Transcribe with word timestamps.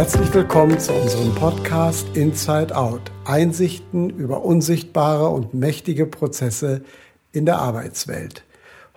Herzlich 0.00 0.32
willkommen 0.32 0.78
zu 0.78 0.94
unserem 0.94 1.34
Podcast 1.34 2.16
Inside 2.16 2.74
Out. 2.74 3.02
Einsichten 3.26 4.08
über 4.08 4.42
unsichtbare 4.42 5.28
und 5.28 5.52
mächtige 5.52 6.06
Prozesse 6.06 6.80
in 7.32 7.44
der 7.44 7.58
Arbeitswelt. 7.58 8.42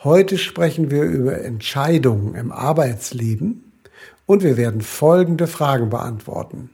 Heute 0.05 0.38
sprechen 0.38 0.91
wir 0.91 1.03
über 1.03 1.41
Entscheidungen 1.41 2.35
im 2.35 2.53
Arbeitsleben 2.53 3.73
und 4.25 4.43
wir 4.43 4.55
werden 4.55 4.79
folgende 4.79 5.47
Fragen 5.47 5.89
beantworten. 5.89 6.70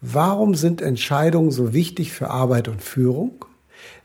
Warum 0.00 0.54
sind 0.54 0.80
Entscheidungen 0.80 1.50
so 1.50 1.72
wichtig 1.72 2.12
für 2.12 2.30
Arbeit 2.30 2.68
und 2.68 2.80
Führung? 2.80 3.44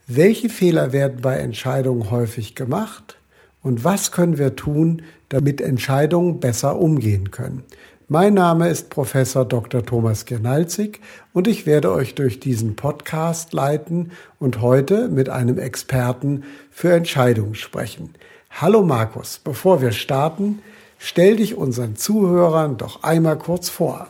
Welche 0.07 0.49
Fehler 0.49 0.93
werden 0.93 1.21
bei 1.21 1.37
Entscheidungen 1.37 2.09
häufig 2.09 2.56
gemacht? 2.56 3.20
Und 3.61 3.83
was 3.83 4.11
können 4.11 4.39
wir 4.39 4.56
tun, 4.56 5.04
damit 5.28 5.61
Entscheidungen 5.61 6.39
besser 6.39 6.79
umgehen 6.79 7.29
können? 7.29 7.65
Mein 8.11 8.33
Name 8.33 8.69
ist 8.69 8.89
Professor 8.89 9.45
Dr. 9.45 9.86
Thomas 9.86 10.25
Gernalzig 10.25 11.00
und 11.31 11.47
ich 11.47 11.67
werde 11.67 11.91
euch 11.91 12.15
durch 12.15 12.39
diesen 12.39 12.75
Podcast 12.75 13.54
leiten 13.54 14.13
und 14.39 14.61
heute 14.61 15.09
mit 15.09 15.29
einem 15.29 15.59
Experten 15.59 16.43
für 16.71 16.91
Entscheidungen 16.91 17.53
sprechen. 17.53 18.15
Hallo 18.50 18.81
Markus, 18.81 19.39
bevor 19.43 19.83
wir 19.83 19.91
starten, 19.91 20.57
stell 20.97 21.36
dich 21.36 21.53
unseren 21.53 21.97
Zuhörern 21.97 22.77
doch 22.77 23.03
einmal 23.03 23.37
kurz 23.37 23.69
vor. 23.69 24.07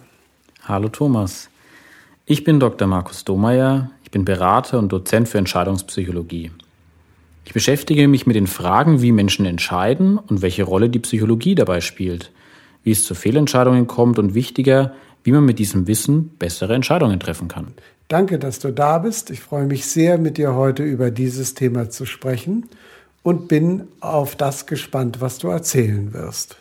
Hallo 0.64 0.88
Thomas. 0.88 1.50
Ich 2.26 2.46
bin 2.46 2.62
Dr. 2.62 2.88
Markus 2.88 3.26
Domeyer, 3.26 3.92
ich 4.06 4.12
bin 4.12 4.24
Berater 4.24 4.80
und 4.80 4.94
Dozent 4.94 5.28
für 5.28 5.40
Entscheidungspsychologie. 5.40 6.52
Ich 7.44 7.52
beschäftige 7.52 8.08
mich 8.08 8.26
mit 8.26 8.38
den 8.38 8.48
Fragen, 8.48 9.02
wie 9.02 9.12
Menschen 9.12 9.46
entscheiden 9.46 10.18
und 10.18 10.42
welche 10.42 10.64
Rolle 10.64 10.88
die 10.88 11.00
Psychologie 11.00 11.56
dabei 11.56 11.82
spielt– 11.82 12.32
wie 12.84 12.92
es 12.92 13.04
zu 13.04 13.16
Fehlentscheidungen 13.16 13.88
kommt 13.88 14.20
und 14.20 14.34
wichtiger, 14.34 14.94
wie 15.24 15.32
man 15.32 15.46
mit 15.46 15.60
diesem 15.60 15.88
Wissen 15.88 16.30
bessere 16.40 16.74
Entscheidungen 16.74 17.20
treffen 17.20 17.48
kann. 17.48 17.68
Danke, 18.08 18.40
dass 18.40 18.60
du 18.60 18.72
da 18.72 18.98
bist. 18.98 19.30
Ich 19.30 19.42
freue 19.42 19.66
mich 19.66 19.86
sehr, 19.86 20.18
mit 20.18 20.38
dir 20.38 20.56
heute 20.56 20.84
über 20.84 21.12
dieses 21.12 21.54
Thema 21.54 21.90
zu 21.90 22.06
sprechen 22.06 22.68
und 23.22 23.48
bin 23.48 23.88
auf 24.00 24.36
das 24.36 24.66
gespannt, 24.66 25.22
was 25.22 25.38
du 25.38 25.50
erzählen 25.50 26.14
wirst. 26.14 26.58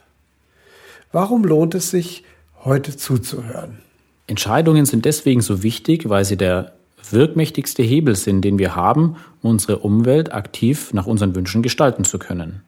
Warum 1.12 1.44
lohnt 1.44 1.74
es 1.74 1.90
sich, 1.90 2.24
heute 2.64 2.96
zuzuhören? 2.96 3.78
Entscheidungen 4.26 4.84
sind 4.84 5.06
deswegen 5.06 5.40
so 5.40 5.62
wichtig, 5.62 6.08
weil 6.10 6.24
sie 6.24 6.36
der 6.36 6.72
wirkmächtigste 7.10 7.82
Hebel 7.82 8.14
sind, 8.14 8.42
den 8.42 8.58
wir 8.58 8.76
haben, 8.76 9.16
um 9.40 9.52
unsere 9.52 9.78
Umwelt 9.78 10.32
aktiv 10.32 10.92
nach 10.92 11.06
unseren 11.06 11.34
Wünschen 11.34 11.62
gestalten 11.62 12.04
zu 12.04 12.18
können. 12.18 12.62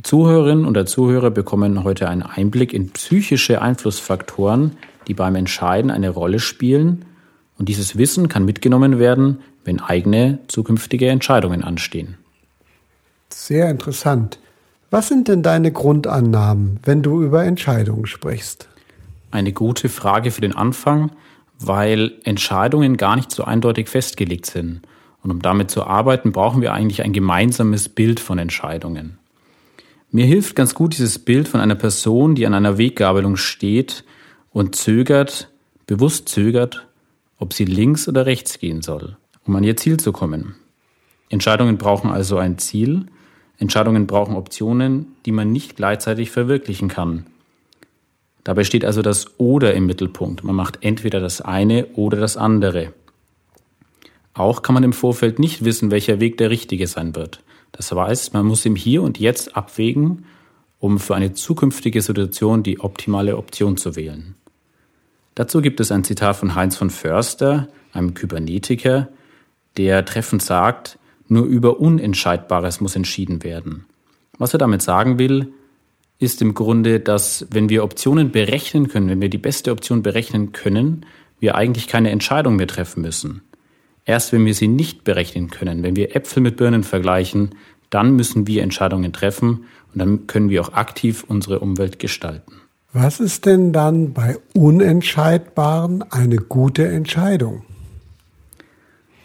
Die 0.00 0.04
Zuhörerinnen 0.04 0.64
und 0.64 0.72
der 0.72 0.86
Zuhörer 0.86 1.30
bekommen 1.30 1.84
heute 1.84 2.08
einen 2.08 2.22
Einblick 2.22 2.72
in 2.72 2.88
psychische 2.88 3.60
Einflussfaktoren, 3.60 4.78
die 5.06 5.12
beim 5.12 5.34
Entscheiden 5.34 5.90
eine 5.90 6.08
Rolle 6.08 6.38
spielen. 6.38 7.04
Und 7.58 7.68
dieses 7.68 7.98
Wissen 7.98 8.30
kann 8.30 8.46
mitgenommen 8.46 8.98
werden, 8.98 9.40
wenn 9.62 9.78
eigene 9.78 10.38
zukünftige 10.48 11.10
Entscheidungen 11.10 11.62
anstehen. 11.62 12.16
Sehr 13.28 13.68
interessant. 13.68 14.38
Was 14.90 15.08
sind 15.08 15.28
denn 15.28 15.42
deine 15.42 15.70
Grundannahmen, 15.70 16.80
wenn 16.82 17.02
du 17.02 17.22
über 17.22 17.44
Entscheidungen 17.44 18.06
sprichst? 18.06 18.70
Eine 19.30 19.52
gute 19.52 19.90
Frage 19.90 20.30
für 20.30 20.40
den 20.40 20.56
Anfang, 20.56 21.10
weil 21.58 22.12
Entscheidungen 22.24 22.96
gar 22.96 23.16
nicht 23.16 23.30
so 23.30 23.44
eindeutig 23.44 23.90
festgelegt 23.90 24.46
sind. 24.46 24.80
Und 25.22 25.30
um 25.30 25.42
damit 25.42 25.70
zu 25.70 25.84
arbeiten, 25.84 26.32
brauchen 26.32 26.62
wir 26.62 26.72
eigentlich 26.72 27.02
ein 27.02 27.12
gemeinsames 27.12 27.90
Bild 27.90 28.18
von 28.18 28.38
Entscheidungen. 28.38 29.19
Mir 30.12 30.26
hilft 30.26 30.56
ganz 30.56 30.74
gut 30.74 30.94
dieses 30.94 31.20
Bild 31.20 31.46
von 31.46 31.60
einer 31.60 31.76
Person, 31.76 32.34
die 32.34 32.44
an 32.44 32.54
einer 32.54 32.78
Weggabelung 32.78 33.36
steht 33.36 34.04
und 34.50 34.74
zögert, 34.74 35.48
bewusst 35.86 36.28
zögert, 36.28 36.88
ob 37.38 37.52
sie 37.52 37.64
links 37.64 38.08
oder 38.08 38.26
rechts 38.26 38.58
gehen 38.58 38.82
soll, 38.82 39.16
um 39.46 39.54
an 39.54 39.62
ihr 39.62 39.76
Ziel 39.76 39.98
zu 39.98 40.10
kommen. 40.10 40.56
Entscheidungen 41.28 41.78
brauchen 41.78 42.10
also 42.10 42.38
ein 42.38 42.58
Ziel, 42.58 43.06
Entscheidungen 43.58 44.08
brauchen 44.08 44.34
Optionen, 44.34 45.14
die 45.26 45.32
man 45.32 45.52
nicht 45.52 45.76
gleichzeitig 45.76 46.32
verwirklichen 46.32 46.88
kann. 46.88 47.26
Dabei 48.42 48.64
steht 48.64 48.84
also 48.84 49.02
das 49.02 49.38
Oder 49.38 49.74
im 49.74 49.86
Mittelpunkt. 49.86 50.42
Man 50.42 50.56
macht 50.56 50.78
entweder 50.80 51.20
das 51.20 51.40
eine 51.40 51.86
oder 51.94 52.18
das 52.18 52.36
andere. 52.36 52.92
Auch 54.34 54.62
kann 54.62 54.74
man 54.74 54.82
im 54.82 54.92
Vorfeld 54.92 55.38
nicht 55.38 55.64
wissen, 55.64 55.92
welcher 55.92 56.18
Weg 56.18 56.38
der 56.38 56.50
richtige 56.50 56.88
sein 56.88 57.14
wird. 57.14 57.42
Das 57.72 57.92
heißt, 57.92 58.34
man 58.34 58.46
muss 58.46 58.66
im 58.66 58.76
Hier 58.76 59.02
und 59.02 59.18
Jetzt 59.18 59.56
abwägen, 59.56 60.24
um 60.78 60.98
für 60.98 61.14
eine 61.14 61.32
zukünftige 61.32 62.02
Situation 62.02 62.62
die 62.62 62.80
optimale 62.80 63.36
Option 63.36 63.76
zu 63.76 63.96
wählen. 63.96 64.34
Dazu 65.34 65.60
gibt 65.60 65.80
es 65.80 65.92
ein 65.92 66.04
Zitat 66.04 66.36
von 66.36 66.54
Heinz 66.54 66.76
von 66.76 66.90
Förster, 66.90 67.68
einem 67.92 68.14
Kybernetiker, 68.14 69.08
der 69.76 70.04
treffend 70.04 70.42
sagt, 70.42 70.98
nur 71.28 71.44
über 71.44 71.78
Unentscheidbares 71.80 72.80
muss 72.80 72.96
entschieden 72.96 73.44
werden. 73.44 73.86
Was 74.38 74.52
er 74.52 74.58
damit 74.58 74.82
sagen 74.82 75.18
will, 75.18 75.52
ist 76.18 76.42
im 76.42 76.54
Grunde, 76.54 77.00
dass 77.00 77.46
wenn 77.50 77.68
wir 77.68 77.84
Optionen 77.84 78.30
berechnen 78.30 78.88
können, 78.88 79.08
wenn 79.08 79.20
wir 79.20 79.30
die 79.30 79.38
beste 79.38 79.70
Option 79.70 80.02
berechnen 80.02 80.52
können, 80.52 81.06
wir 81.38 81.54
eigentlich 81.54 81.86
keine 81.86 82.10
Entscheidung 82.10 82.56
mehr 82.56 82.66
treffen 82.66 83.00
müssen. 83.02 83.42
Erst 84.10 84.32
wenn 84.32 84.44
wir 84.44 84.54
sie 84.54 84.66
nicht 84.66 85.04
berechnen 85.04 85.50
können, 85.50 85.84
wenn 85.84 85.94
wir 85.94 86.16
Äpfel 86.16 86.42
mit 86.42 86.56
Birnen 86.56 86.82
vergleichen, 86.82 87.54
dann 87.90 88.16
müssen 88.16 88.48
wir 88.48 88.64
Entscheidungen 88.64 89.12
treffen 89.12 89.66
und 89.92 90.00
dann 90.00 90.26
können 90.26 90.50
wir 90.50 90.62
auch 90.62 90.72
aktiv 90.72 91.24
unsere 91.28 91.60
Umwelt 91.60 92.00
gestalten. 92.00 92.54
Was 92.92 93.20
ist 93.20 93.46
denn 93.46 93.72
dann 93.72 94.12
bei 94.12 94.36
Unentscheidbaren 94.52 96.02
eine 96.10 96.38
gute 96.38 96.88
Entscheidung? 96.88 97.62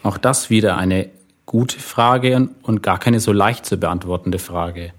Auch 0.04 0.18
das 0.18 0.50
wieder 0.50 0.78
eine 0.78 1.10
gute 1.46 1.80
Frage 1.80 2.50
und 2.62 2.84
gar 2.84 3.00
keine 3.00 3.18
so 3.18 3.32
leicht 3.32 3.66
zu 3.66 3.78
beantwortende 3.78 4.38
Frage. 4.38 4.92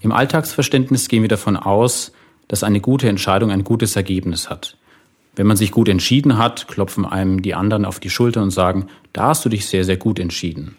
Im 0.00 0.12
Alltagsverständnis 0.12 1.08
gehen 1.08 1.22
wir 1.22 1.30
davon 1.30 1.56
aus, 1.56 2.12
dass 2.48 2.62
eine 2.62 2.82
gute 2.82 3.08
Entscheidung 3.08 3.50
ein 3.50 3.64
gutes 3.64 3.96
Ergebnis 3.96 4.50
hat. 4.50 4.76
Wenn 5.36 5.46
man 5.46 5.56
sich 5.56 5.72
gut 5.72 5.88
entschieden 5.88 6.38
hat, 6.38 6.68
klopfen 6.68 7.04
einem 7.04 7.42
die 7.42 7.54
anderen 7.54 7.84
auf 7.84 7.98
die 8.00 8.10
Schulter 8.10 8.42
und 8.42 8.50
sagen, 8.50 8.86
da 9.12 9.28
hast 9.28 9.44
du 9.44 9.48
dich 9.48 9.66
sehr, 9.66 9.84
sehr 9.84 9.96
gut 9.96 10.18
entschieden. 10.18 10.76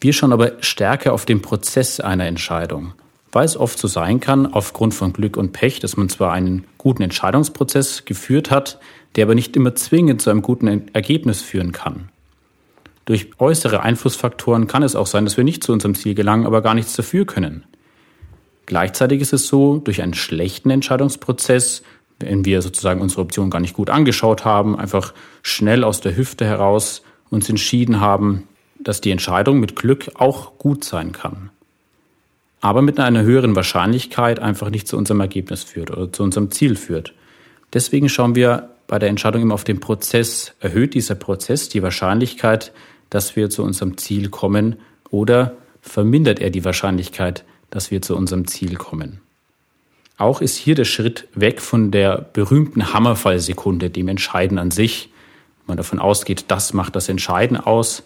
Wir 0.00 0.12
schauen 0.12 0.32
aber 0.32 0.52
stärker 0.60 1.14
auf 1.14 1.24
den 1.24 1.40
Prozess 1.40 2.00
einer 2.00 2.26
Entscheidung, 2.26 2.92
weil 3.32 3.46
es 3.46 3.56
oft 3.56 3.78
so 3.78 3.88
sein 3.88 4.20
kann, 4.20 4.52
aufgrund 4.52 4.92
von 4.92 5.14
Glück 5.14 5.38
und 5.38 5.52
Pech, 5.52 5.80
dass 5.80 5.96
man 5.96 6.10
zwar 6.10 6.32
einen 6.32 6.64
guten 6.76 7.02
Entscheidungsprozess 7.02 8.04
geführt 8.04 8.50
hat, 8.50 8.78
der 9.16 9.24
aber 9.24 9.34
nicht 9.34 9.56
immer 9.56 9.74
zwingend 9.74 10.20
zu 10.20 10.28
einem 10.28 10.42
guten 10.42 10.88
Ergebnis 10.92 11.40
führen 11.40 11.72
kann. 11.72 12.10
Durch 13.06 13.30
äußere 13.38 13.82
Einflussfaktoren 13.82 14.66
kann 14.66 14.82
es 14.82 14.96
auch 14.96 15.06
sein, 15.06 15.24
dass 15.24 15.36
wir 15.36 15.44
nicht 15.44 15.62
zu 15.62 15.72
unserem 15.72 15.94
Ziel 15.94 16.14
gelangen, 16.14 16.46
aber 16.46 16.62
gar 16.62 16.74
nichts 16.74 16.94
dafür 16.94 17.24
können. 17.24 17.64
Gleichzeitig 18.66 19.20
ist 19.20 19.34
es 19.34 19.46
so, 19.46 19.78
durch 19.78 20.00
einen 20.02 20.14
schlechten 20.14 20.70
Entscheidungsprozess 20.70 21.82
wenn 22.20 22.44
wir 22.44 22.62
sozusagen 22.62 23.00
unsere 23.00 23.22
Option 23.22 23.50
gar 23.50 23.60
nicht 23.60 23.74
gut 23.74 23.90
angeschaut 23.90 24.44
haben, 24.44 24.78
einfach 24.78 25.14
schnell 25.42 25.84
aus 25.84 26.00
der 26.00 26.16
Hüfte 26.16 26.44
heraus 26.44 27.02
uns 27.30 27.48
entschieden 27.48 28.00
haben, 28.00 28.44
dass 28.78 29.00
die 29.00 29.10
Entscheidung 29.10 29.60
mit 29.60 29.76
Glück 29.76 30.10
auch 30.14 30.58
gut 30.58 30.84
sein 30.84 31.12
kann. 31.12 31.50
Aber 32.60 32.82
mit 32.82 32.98
einer 32.98 33.22
höheren 33.22 33.56
Wahrscheinlichkeit 33.56 34.38
einfach 34.38 34.70
nicht 34.70 34.88
zu 34.88 34.96
unserem 34.96 35.20
Ergebnis 35.20 35.64
führt 35.64 35.90
oder 35.90 36.12
zu 36.12 36.22
unserem 36.22 36.50
Ziel 36.50 36.76
führt. 36.76 37.12
Deswegen 37.72 38.08
schauen 38.08 38.34
wir 38.34 38.70
bei 38.86 38.98
der 38.98 39.08
Entscheidung 39.08 39.42
immer 39.42 39.54
auf 39.54 39.64
den 39.64 39.80
Prozess. 39.80 40.54
Erhöht 40.60 40.94
dieser 40.94 41.14
Prozess 41.14 41.68
die 41.68 41.82
Wahrscheinlichkeit, 41.82 42.72
dass 43.10 43.36
wir 43.36 43.50
zu 43.50 43.62
unserem 43.62 43.98
Ziel 43.98 44.28
kommen 44.28 44.76
oder 45.10 45.56
vermindert 45.80 46.40
er 46.40 46.50
die 46.50 46.64
Wahrscheinlichkeit, 46.64 47.44
dass 47.70 47.90
wir 47.90 48.00
zu 48.00 48.16
unserem 48.16 48.46
Ziel 48.46 48.76
kommen? 48.76 49.20
Auch 50.16 50.40
ist 50.40 50.56
hier 50.56 50.74
der 50.74 50.84
Schritt 50.84 51.26
weg 51.34 51.60
von 51.60 51.90
der 51.90 52.28
berühmten 52.32 52.92
Hammerfallsekunde, 52.92 53.90
dem 53.90 54.08
Entscheiden 54.08 54.58
an 54.58 54.70
sich, 54.70 55.10
man 55.66 55.76
davon 55.76 55.98
ausgeht, 55.98 56.46
das 56.48 56.72
macht 56.72 56.94
das 56.94 57.08
Entscheiden 57.08 57.56
aus, 57.56 58.02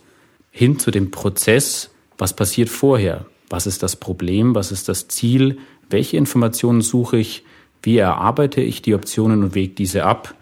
hin 0.50 0.78
zu 0.78 0.90
dem 0.90 1.10
Prozess, 1.10 1.90
was 2.16 2.34
passiert 2.34 2.68
vorher, 2.68 3.26
was 3.50 3.66
ist 3.66 3.82
das 3.82 3.96
Problem, 3.96 4.54
was 4.54 4.72
ist 4.72 4.88
das 4.88 5.08
Ziel, 5.08 5.58
welche 5.90 6.16
Informationen 6.16 6.82
suche 6.82 7.18
ich, 7.18 7.44
wie 7.82 7.98
erarbeite 7.98 8.60
ich 8.60 8.82
die 8.82 8.94
Optionen 8.94 9.42
und 9.42 9.54
wege 9.54 9.74
diese 9.74 10.04
ab? 10.04 10.34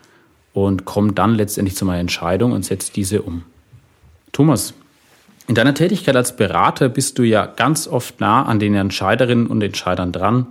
Und 0.52 0.86
komme 0.86 1.12
dann 1.12 1.34
letztendlich 1.34 1.76
zu 1.76 1.84
meiner 1.84 2.00
Entscheidung 2.00 2.52
und 2.52 2.64
setze 2.64 2.90
diese 2.90 3.20
um. 3.20 3.42
Thomas, 4.32 4.72
in 5.46 5.54
deiner 5.54 5.74
Tätigkeit 5.74 6.16
als 6.16 6.34
Berater 6.34 6.88
bist 6.88 7.18
du 7.18 7.24
ja 7.24 7.44
ganz 7.44 7.86
oft 7.86 8.20
nah 8.20 8.44
an 8.44 8.58
den 8.58 8.74
Entscheiderinnen 8.74 9.46
und 9.46 9.62
Entscheidern 9.62 10.12
dran. 10.12 10.46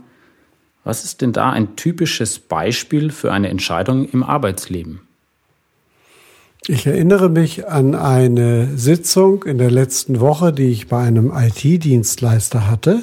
Was 0.86 1.04
ist 1.04 1.22
denn 1.22 1.34
da 1.34 1.50
ein 1.50 1.76
typisches 1.76 2.38
Beispiel 2.38 3.12
für 3.12 3.34
eine 3.34 3.50
Entscheidung 3.50 4.08
im 4.08 4.24
Arbeitsleben? 4.24 5.02
Ich 6.68 6.86
erinnere 6.86 7.30
mich 7.30 7.68
an 7.68 7.96
eine 7.96 8.78
Sitzung 8.78 9.44
in 9.44 9.58
der 9.58 9.72
letzten 9.72 10.20
Woche, 10.20 10.54
die 10.54 10.72
ich 10.72 10.88
bei 10.88 11.04
einem 11.04 11.32
IT-Dienstleister 11.36 12.70
hatte. 12.70 13.02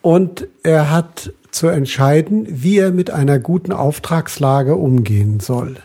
Und 0.00 0.46
er 0.62 0.90
hat 0.90 1.32
zu 1.50 1.66
entscheiden, 1.66 2.46
wie 2.48 2.78
er 2.78 2.92
mit 2.92 3.10
einer 3.10 3.40
guten 3.40 3.72
Auftragslage 3.72 4.76
umgehen 4.76 5.40
soll. 5.40 5.76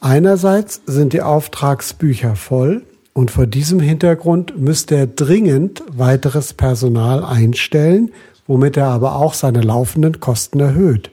Einerseits 0.00 0.82
sind 0.86 1.14
die 1.14 1.22
Auftragsbücher 1.22 2.36
voll 2.36 2.82
und 3.14 3.30
vor 3.30 3.46
diesem 3.46 3.80
Hintergrund 3.80 4.58
müsste 4.58 4.94
er 4.94 5.06
dringend 5.06 5.82
weiteres 5.90 6.52
Personal 6.52 7.24
einstellen, 7.24 8.12
womit 8.48 8.76
er 8.76 8.86
aber 8.86 9.14
auch 9.14 9.34
seine 9.34 9.60
laufenden 9.60 10.18
Kosten 10.18 10.58
erhöht. 10.58 11.10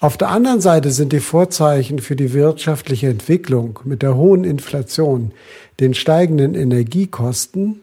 Auf 0.00 0.16
der 0.16 0.28
anderen 0.28 0.60
Seite 0.60 0.90
sind 0.90 1.12
die 1.12 1.20
Vorzeichen 1.20 1.98
für 1.98 2.16
die 2.16 2.32
wirtschaftliche 2.32 3.08
Entwicklung 3.08 3.80
mit 3.84 4.02
der 4.02 4.16
hohen 4.16 4.44
Inflation, 4.44 5.32
den 5.80 5.94
steigenden 5.94 6.54
Energiekosten 6.54 7.82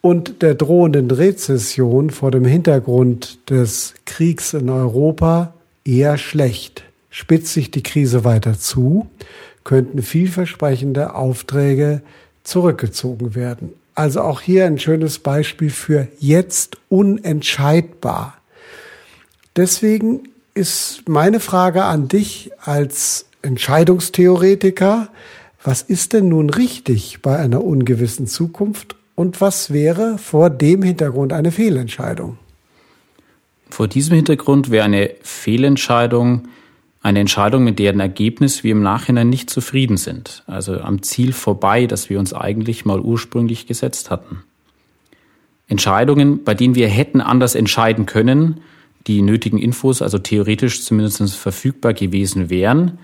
und 0.00 0.42
der 0.42 0.54
drohenden 0.54 1.10
Rezession 1.10 2.10
vor 2.10 2.30
dem 2.30 2.44
Hintergrund 2.44 3.38
des 3.48 3.94
Kriegs 4.04 4.52
in 4.52 4.68
Europa 4.68 5.54
eher 5.84 6.18
schlecht. 6.18 6.84
Spitzt 7.08 7.52
sich 7.54 7.70
die 7.70 7.82
Krise 7.82 8.24
weiter 8.24 8.58
zu, 8.58 9.06
könnten 9.62 10.02
vielversprechende 10.02 11.14
Aufträge 11.14 12.02
zurückgezogen 12.42 13.34
werden. 13.34 13.72
Also 13.94 14.22
auch 14.22 14.40
hier 14.40 14.66
ein 14.66 14.78
schönes 14.78 15.18
Beispiel 15.18 15.70
für 15.70 16.08
jetzt 16.18 16.78
unentscheidbar. 16.88 18.36
Deswegen 19.56 20.28
ist 20.54 21.08
meine 21.08 21.40
Frage 21.40 21.84
an 21.84 22.08
dich 22.08 22.50
als 22.60 23.26
Entscheidungstheoretiker, 23.42 25.08
was 25.62 25.82
ist 25.82 26.12
denn 26.12 26.28
nun 26.28 26.50
richtig 26.50 27.22
bei 27.22 27.38
einer 27.38 27.64
ungewissen 27.64 28.26
Zukunft 28.26 28.96
und 29.14 29.40
was 29.40 29.72
wäre 29.72 30.18
vor 30.18 30.50
dem 30.50 30.82
Hintergrund 30.82 31.32
eine 31.32 31.52
Fehlentscheidung? 31.52 32.38
Vor 33.70 33.88
diesem 33.88 34.14
Hintergrund 34.16 34.70
wäre 34.70 34.84
eine 34.84 35.10
Fehlentscheidung 35.22 36.48
eine 37.04 37.20
Entscheidung, 37.20 37.64
mit 37.64 37.78
deren 37.78 38.00
Ergebnis 38.00 38.64
wir 38.64 38.72
im 38.72 38.82
Nachhinein 38.82 39.28
nicht 39.28 39.50
zufrieden 39.50 39.98
sind, 39.98 40.42
also 40.46 40.80
am 40.80 41.02
Ziel 41.02 41.34
vorbei, 41.34 41.86
das 41.86 42.08
wir 42.08 42.18
uns 42.18 42.32
eigentlich 42.32 42.86
mal 42.86 42.98
ursprünglich 42.98 43.66
gesetzt 43.66 44.10
hatten. 44.10 44.42
Entscheidungen, 45.68 46.44
bei 46.44 46.54
denen 46.54 46.74
wir 46.74 46.88
hätten 46.88 47.20
anders 47.20 47.54
entscheiden 47.56 48.06
können, 48.06 48.62
die 49.06 49.20
nötigen 49.20 49.58
Infos, 49.58 50.00
also 50.00 50.18
theoretisch 50.18 50.82
zumindest 50.82 51.36
verfügbar 51.36 51.92
gewesen 51.92 52.48
wären, 52.48 52.98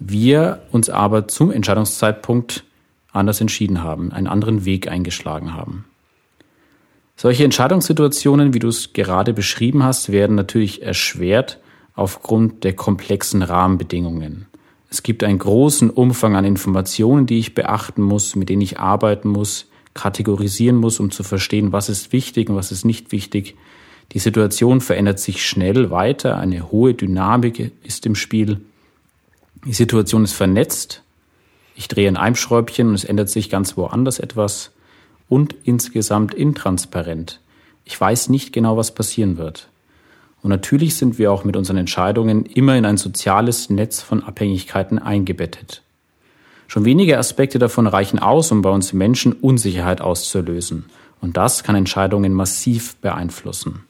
wir 0.00 0.62
uns 0.72 0.90
aber 0.90 1.28
zum 1.28 1.52
Entscheidungszeitpunkt 1.52 2.64
anders 3.12 3.40
entschieden 3.40 3.84
haben, 3.84 4.10
einen 4.10 4.26
anderen 4.26 4.64
Weg 4.64 4.88
eingeschlagen 4.90 5.54
haben. 5.54 5.84
Solche 7.14 7.44
Entscheidungssituationen, 7.44 8.54
wie 8.54 8.58
du 8.58 8.68
es 8.68 8.92
gerade 8.92 9.32
beschrieben 9.32 9.84
hast, 9.84 10.10
werden 10.10 10.34
natürlich 10.34 10.82
erschwert 10.82 11.60
aufgrund 11.96 12.62
der 12.62 12.74
komplexen 12.74 13.42
Rahmenbedingungen. 13.42 14.46
Es 14.88 15.02
gibt 15.02 15.24
einen 15.24 15.38
großen 15.38 15.90
Umfang 15.90 16.36
an 16.36 16.44
Informationen, 16.44 17.26
die 17.26 17.40
ich 17.40 17.54
beachten 17.54 18.02
muss, 18.02 18.36
mit 18.36 18.48
denen 18.48 18.62
ich 18.62 18.78
arbeiten 18.78 19.28
muss, 19.28 19.66
kategorisieren 19.94 20.76
muss, 20.76 21.00
um 21.00 21.10
zu 21.10 21.24
verstehen, 21.24 21.72
was 21.72 21.88
ist 21.88 22.12
wichtig 22.12 22.48
und 22.48 22.56
was 22.56 22.70
ist 22.70 22.84
nicht 22.84 23.10
wichtig. 23.10 23.56
Die 24.12 24.20
Situation 24.20 24.80
verändert 24.80 25.18
sich 25.18 25.44
schnell 25.44 25.90
weiter, 25.90 26.38
eine 26.38 26.70
hohe 26.70 26.94
Dynamik 26.94 27.72
ist 27.82 28.06
im 28.06 28.14
Spiel. 28.14 28.60
Die 29.64 29.72
Situation 29.72 30.22
ist 30.22 30.34
vernetzt 30.34 31.02
ich 31.76 31.88
drehe 31.88 32.08
in 32.08 32.16
einem 32.16 32.34
Schräubchen 32.34 32.88
und 32.88 32.94
es 32.94 33.04
ändert 33.04 33.28
sich 33.28 33.50
ganz 33.50 33.76
woanders 33.76 34.18
etwas 34.18 34.72
und 35.28 35.54
insgesamt 35.64 36.32
intransparent. 36.32 37.40
Ich 37.84 38.00
weiß 38.00 38.30
nicht 38.30 38.52
genau, 38.52 38.78
was 38.78 38.94
passieren 38.94 39.36
wird. 39.36 39.68
Und 40.46 40.50
natürlich 40.50 40.94
sind 40.94 41.18
wir 41.18 41.32
auch 41.32 41.42
mit 41.42 41.56
unseren 41.56 41.76
Entscheidungen 41.76 42.46
immer 42.46 42.76
in 42.76 42.84
ein 42.84 42.98
soziales 42.98 43.68
Netz 43.68 44.00
von 44.00 44.22
Abhängigkeiten 44.22 45.00
eingebettet. 45.00 45.82
Schon 46.68 46.84
wenige 46.84 47.18
Aspekte 47.18 47.58
davon 47.58 47.88
reichen 47.88 48.20
aus, 48.20 48.52
um 48.52 48.62
bei 48.62 48.70
uns 48.70 48.92
Menschen 48.92 49.32
Unsicherheit 49.32 50.00
auszulösen. 50.00 50.84
Und 51.20 51.36
das 51.36 51.64
kann 51.64 51.74
Entscheidungen 51.74 52.32
massiv 52.32 52.94
beeinflussen. 52.98 53.86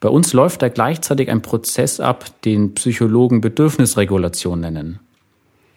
Bei 0.00 0.08
uns 0.08 0.32
läuft 0.32 0.62
da 0.62 0.68
gleichzeitig 0.68 1.30
ein 1.30 1.42
Prozess 1.42 2.00
ab, 2.00 2.24
den 2.42 2.74
Psychologen 2.74 3.40
Bedürfnisregulation 3.40 4.58
nennen. 4.58 4.98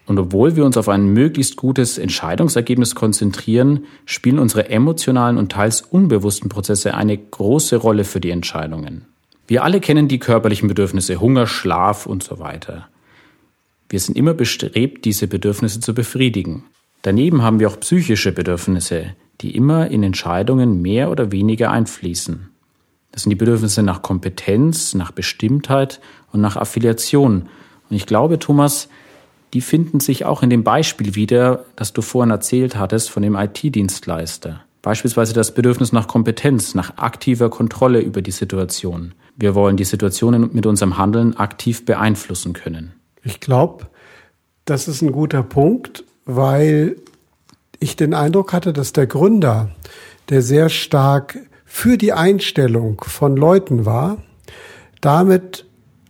Und 0.04 0.18
obwohl 0.18 0.56
wir 0.56 0.64
uns 0.64 0.76
auf 0.76 0.88
ein 0.88 1.06
möglichst 1.06 1.54
gutes 1.54 1.96
Entscheidungsergebnis 1.96 2.96
konzentrieren, 2.96 3.84
spielen 4.04 4.40
unsere 4.40 4.68
emotionalen 4.68 5.38
und 5.38 5.52
teils 5.52 5.80
unbewussten 5.80 6.48
Prozesse 6.48 6.94
eine 6.94 7.16
große 7.16 7.76
Rolle 7.76 8.02
für 8.02 8.18
die 8.18 8.30
Entscheidungen. 8.30 9.06
Wir 9.46 9.64
alle 9.64 9.80
kennen 9.80 10.08
die 10.08 10.18
körperlichen 10.18 10.68
Bedürfnisse 10.68 11.20
Hunger, 11.20 11.46
Schlaf 11.46 12.06
und 12.06 12.22
so 12.22 12.38
weiter. 12.38 12.88
Wir 13.88 14.00
sind 14.00 14.16
immer 14.16 14.34
bestrebt, 14.34 15.04
diese 15.04 15.26
Bedürfnisse 15.26 15.80
zu 15.80 15.94
befriedigen. 15.94 16.64
Daneben 17.02 17.42
haben 17.42 17.58
wir 17.58 17.68
auch 17.68 17.80
psychische 17.80 18.32
Bedürfnisse, 18.32 19.14
die 19.40 19.56
immer 19.56 19.88
in 19.90 20.02
Entscheidungen 20.02 20.80
mehr 20.80 21.10
oder 21.10 21.32
weniger 21.32 21.70
einfließen. 21.70 22.48
Das 23.10 23.24
sind 23.24 23.30
die 23.30 23.36
Bedürfnisse 23.36 23.82
nach 23.82 24.00
Kompetenz, 24.00 24.94
nach 24.94 25.10
Bestimmtheit 25.10 26.00
und 26.32 26.40
nach 26.40 26.56
Affiliation. 26.56 27.48
Und 27.90 27.96
ich 27.96 28.06
glaube, 28.06 28.38
Thomas, 28.38 28.88
die 29.52 29.60
finden 29.60 30.00
sich 30.00 30.24
auch 30.24 30.42
in 30.42 30.48
dem 30.48 30.64
Beispiel 30.64 31.14
wieder, 31.14 31.66
das 31.76 31.92
du 31.92 32.00
vorhin 32.00 32.30
erzählt 32.30 32.76
hattest 32.76 33.10
von 33.10 33.22
dem 33.22 33.34
IT-Dienstleister. 33.34 34.62
Beispielsweise 34.80 35.34
das 35.34 35.52
Bedürfnis 35.52 35.92
nach 35.92 36.08
Kompetenz, 36.08 36.74
nach 36.74 36.96
aktiver 36.96 37.50
Kontrolle 37.50 38.00
über 38.00 38.22
die 38.22 38.30
Situation. 38.30 39.12
Wir 39.36 39.54
wollen 39.54 39.76
die 39.76 39.84
Situation 39.84 40.50
mit 40.52 40.66
unserem 40.66 40.98
Handeln 40.98 41.36
aktiv 41.36 41.84
beeinflussen 41.84 42.52
können. 42.52 42.92
Ich 43.22 43.40
glaube, 43.40 43.86
das 44.64 44.88
ist 44.88 45.02
ein 45.02 45.12
guter 45.12 45.42
Punkt, 45.42 46.04
weil 46.24 46.96
ich 47.80 47.96
den 47.96 48.14
Eindruck 48.14 48.52
hatte, 48.52 48.72
dass 48.72 48.92
der 48.92 49.06
Gründer, 49.06 49.70
der 50.28 50.42
sehr 50.42 50.68
stark 50.68 51.38
für 51.64 51.98
die 51.98 52.12
Einstellung 52.12 53.02
von 53.04 53.36
Leuten 53.36 53.86
war, 53.86 54.18
damit 55.00 55.66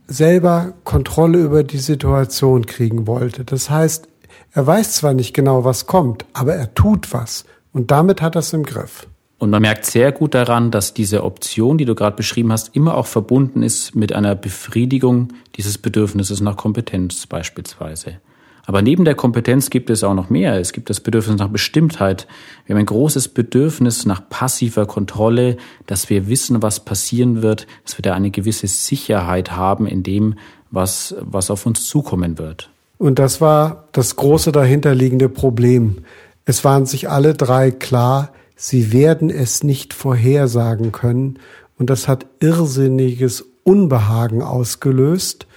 selber 0.07 0.75
Kontrolle 0.85 1.39
über 1.39 1.65
die 1.65 1.79
Situation 1.79 2.67
kriegen 2.67 3.07
wollte. 3.07 3.45
Das 3.45 3.71
heißt, 3.71 4.09
er 4.53 4.67
weiß 4.67 4.97
zwar 4.97 5.15
nicht 5.15 5.33
genau, 5.33 5.65
was 5.65 5.87
kommt, 5.87 6.27
aber 6.35 6.55
er 6.55 6.75
tut 6.75 7.13
was. 7.13 7.45
Und 7.73 7.91
damit 7.91 8.21
hat 8.21 8.37
er 8.37 8.41
es 8.41 8.53
im 8.53 8.65
Griff. 8.65 9.07
Und 9.43 9.51
man 9.51 9.63
merkt 9.63 9.87
sehr 9.87 10.13
gut 10.13 10.35
daran, 10.35 10.71
dass 10.71 10.95
diese 10.95 11.25
Option, 11.25 11.77
die 11.77 11.85
du 11.85 11.97
gerade 11.97 12.15
beschrieben 12.15 12.53
hast, 12.53 12.77
immer 12.77 12.97
auch 12.97 13.09
verbunden 13.09 13.65
ist 13.65 13.97
mit 13.97 14.13
einer 14.13 14.37
Befriedigung 14.37 15.33
dieses 15.57 15.79
Bedürfnisses 15.79 16.41
nach 16.41 16.57
Kompetenz 16.57 17.27
beispielsweise. 17.27 18.21
Aber 18.67 18.83
neben 18.83 19.05
der 19.05 19.17
Kompetenz 19.17 19.69
gibt 19.69 19.91
es 19.91 20.05
auch 20.05 20.15
noch 20.15 20.31
mehr. 20.31 20.61
Es 20.61 20.73
gibt 20.73 20.91
das 20.91 21.01
Bedürfnis 21.01 21.39
nach 21.39 21.49
Bestimmtheit. 21.49 22.29
Wir 22.67 22.77
haben 22.77 22.83
ein 22.83 22.87
großes 22.87 23.31
Bedürfnis 23.31 24.07
nach 24.07 24.29
passiver 24.29 24.87
Kontrolle, 24.87 25.57
dass 25.89 26.09
wir 26.09 26.29
wissen, 26.29 26.63
was 26.63 26.79
passieren 26.79 27.43
wird, 27.43 27.67
dass 27.85 27.99
wir 27.99 28.03
da 28.03 28.15
eine 28.15 28.31
gewisse 28.31 28.69
Sicherheit 28.69 29.57
haben 29.57 29.89
in 29.89 30.05
dem, 30.05 30.37
was, 30.71 31.17
was 31.19 31.51
auf 31.51 31.67
uns 31.67 31.89
zukommen 31.89 32.39
wird. 32.39 32.71
Und 32.97 33.19
das 33.19 33.41
war 33.41 33.89
das 33.91 34.15
große 34.15 34.53
dahinterliegende 34.53 35.29
Problem. 35.29 36.05
Es 36.45 36.63
waren 36.63 36.87
sich 36.87 37.11
alle 37.11 37.35
drei 37.35 37.73
klar, 37.73 38.31
sie 38.63 38.93
werden 38.93 39.29
es 39.29 39.65
nicht 39.65 39.93
vorhersagen 39.93 40.93
können. 40.93 41.41
Und 41.79 41.91
das 41.91 42.07
hat 42.07 42.27
irrsinniges 42.39 43.45
Unbehagen 43.65 44.41
ausgelöst. 44.41 45.49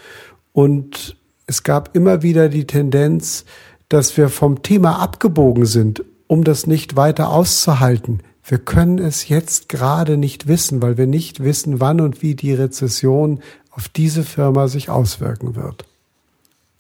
Und 0.54 1.16
es 1.46 1.62
gab 1.62 1.96
immer 1.96 2.24
wieder 2.24 2.50
die 2.50 2.66
Tendenz, 2.66 3.46
dass 3.90 4.18
wir 4.18 4.30
vom 4.30 4.64
Thema 4.64 5.00
abgebogen 5.00 5.68
sind, 5.68 6.04
um 6.26 6.44
das 6.44 6.66
nicht 6.66 6.96
weiter 6.96 7.30
auszuhalten. 7.30 8.22
Wir 8.44 8.58
können 8.58 8.98
es 8.98 9.30
jetzt 9.30 9.70
gerade 9.70 10.18
nicht 10.18 10.48
wissen, 10.48 10.82
weil 10.82 10.98
wir 10.98 11.06
nicht 11.06 11.44
wissen, 11.44 11.80
wann 11.80 12.02
und 12.02 12.24
wie 12.24 12.34
die 12.34 12.54
Rezession 12.54 13.42
auf 13.70 13.88
diese 13.88 14.24
Firma 14.24 14.68
sich 14.68 14.90
auswirken 14.90 15.56
wird. 15.56 15.86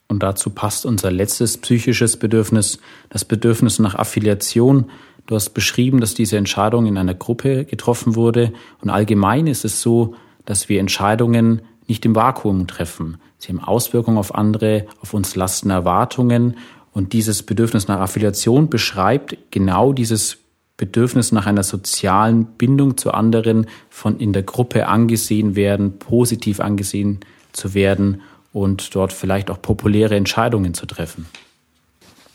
Und 0.07 0.23
dazu 0.23 0.49
passt 0.49 0.87
unser 0.87 1.11
letztes 1.11 1.57
psychisches 1.57 2.17
Bedürfnis, 2.17 2.79
das 3.09 3.25
Bedürfnis 3.25 3.77
nach 3.77 3.93
Affiliation. 3.95 4.89
Du 5.27 5.35
hast 5.35 5.49
beschrieben, 5.51 5.99
dass 6.01 6.13
diese 6.13 6.37
Entscheidung 6.37 6.85
in 6.85 6.97
einer 6.97 7.15
Gruppe 7.15 7.65
getroffen 7.65 8.15
wurde. 8.15 8.53
Und 8.81 8.89
allgemein 8.89 9.47
ist 9.47 9.65
es 9.65 9.81
so, 9.81 10.15
dass 10.45 10.69
wir 10.69 10.79
Entscheidungen 10.79 11.61
nicht 11.87 12.05
im 12.05 12.15
Vakuum 12.15 12.67
treffen. 12.67 13.17
Sie 13.37 13.49
haben 13.49 13.59
Auswirkungen 13.59 14.17
auf 14.17 14.35
andere, 14.35 14.85
auf 15.01 15.13
uns 15.13 15.35
lasten 15.35 15.69
Erwartungen. 15.69 16.57
Und 16.93 17.13
dieses 17.13 17.43
Bedürfnis 17.43 17.87
nach 17.87 17.99
Affiliation 17.99 18.69
beschreibt 18.69 19.37
genau 19.51 19.93
dieses 19.93 20.37
Bedürfnis 20.77 21.31
nach 21.31 21.45
einer 21.45 21.63
sozialen 21.63 22.45
Bindung 22.45 22.97
zu 22.97 23.11
anderen, 23.11 23.67
von 23.89 24.19
in 24.19 24.33
der 24.33 24.43
Gruppe 24.43 24.87
angesehen 24.87 25.55
werden, 25.55 25.99
positiv 25.99 26.59
angesehen 26.59 27.21
zu 27.53 27.73
werden 27.73 28.21
und 28.51 28.93
dort 28.93 29.13
vielleicht 29.13 29.49
auch 29.49 29.61
populäre 29.61 30.15
Entscheidungen 30.15 30.73
zu 30.73 30.85
treffen. 30.85 31.25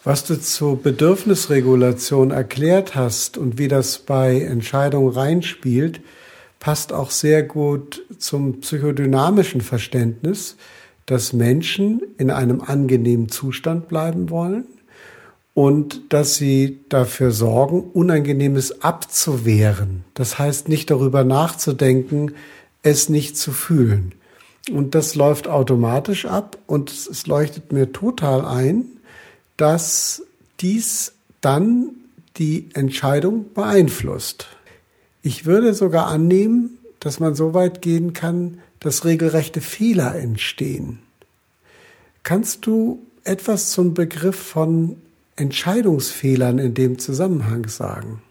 Was 0.03 0.25
du 0.25 0.41
zur 0.41 0.83
Bedürfnisregulation 0.83 2.31
erklärt 2.31 2.95
hast 2.95 3.37
und 3.37 3.59
wie 3.59 3.69
das 3.69 3.99
bei 3.99 4.41
Entscheidungen 4.41 5.13
reinspielt, 5.13 6.01
passt 6.59 6.95
auch 6.95 7.11
sehr 7.11 7.43
gut 7.43 8.03
zum 8.19 8.61
psychodynamischen 8.61 9.61
Verständnis, 9.61 10.57
dass 11.05 11.35
Menschen 11.35 12.01
in 12.17 12.31
einem 12.31 12.63
angenehmen 12.63 13.29
Zustand 13.29 13.89
bleiben 13.89 14.31
wollen 14.31 14.65
und 15.53 16.15
dass 16.15 16.37
sie 16.37 16.81
dafür 16.89 17.31
sorgen, 17.31 17.83
Unangenehmes 17.83 18.81
abzuwehren. 18.83 20.05
Das 20.15 20.39
heißt, 20.39 20.71
nicht 20.71 20.91
darüber 20.91 21.25
nachzudenken, 21.25 22.33
es 22.83 23.11
nicht 23.11 23.37
zu 23.37 23.53
fühlen. 23.53 24.15
Und 24.73 24.95
das 24.95 25.15
läuft 25.15 25.47
automatisch 25.47 26.25
ab 26.25 26.57
und 26.67 26.91
es 26.91 27.27
leuchtet 27.27 27.73
mir 27.73 27.93
total 27.93 28.47
ein, 28.47 28.85
dass 29.61 30.23
dies 30.61 31.13
dann 31.43 31.91
die 32.39 32.71
Entscheidung 32.73 33.53
beeinflusst. 33.53 34.47
Ich 35.23 35.45
würde 35.45 35.75
sogar 35.75 36.07
annehmen, 36.07 36.79
dass 36.99 37.21
man 37.21 37.35
so 37.35 37.53
weit 37.53 37.83
gehen 37.83 38.15
kann, 38.15 38.61
dass 38.79 39.05
regelrechte 39.05 39.61
Fehler 39.61 40.15
entstehen. 40.15 41.01
Kannst 42.23 42.65
du 42.65 43.01
etwas 43.25 43.73
zum 43.73 43.93
Begriff 43.93 44.37
von 44.37 44.97
Entscheidungsfehlern 45.37 46.59
in 46.59 46.73
dem 46.73 46.99
Zusammenhang 46.99 47.69
sagen? 47.69 48.23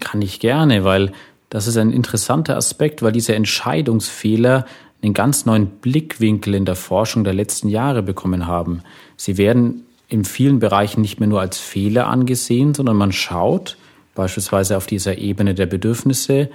Kann 0.00 0.22
ich 0.22 0.40
gerne, 0.40 0.82
weil 0.82 1.12
das 1.50 1.68
ist 1.68 1.76
ein 1.76 1.92
interessanter 1.92 2.56
Aspekt, 2.56 3.02
weil 3.02 3.12
diese 3.12 3.36
Entscheidungsfehler 3.36 4.66
einen 5.02 5.14
ganz 5.14 5.46
neuen 5.46 5.66
Blickwinkel 5.66 6.54
in 6.54 6.64
der 6.64 6.76
Forschung 6.76 7.24
der 7.24 7.34
letzten 7.34 7.68
Jahre 7.68 8.02
bekommen 8.02 8.46
haben. 8.46 8.82
Sie 9.16 9.36
werden 9.36 9.84
in 10.08 10.24
vielen 10.24 10.58
Bereichen 10.58 11.02
nicht 11.02 11.20
mehr 11.20 11.28
nur 11.28 11.40
als 11.40 11.58
Fehler 11.58 12.06
angesehen, 12.06 12.74
sondern 12.74 12.96
man 12.96 13.12
schaut 13.12 13.76
beispielsweise 14.14 14.76
auf 14.76 14.86
dieser 14.86 15.18
Ebene 15.18 15.54
der 15.54 15.66
Bedürfnisse, 15.66 16.50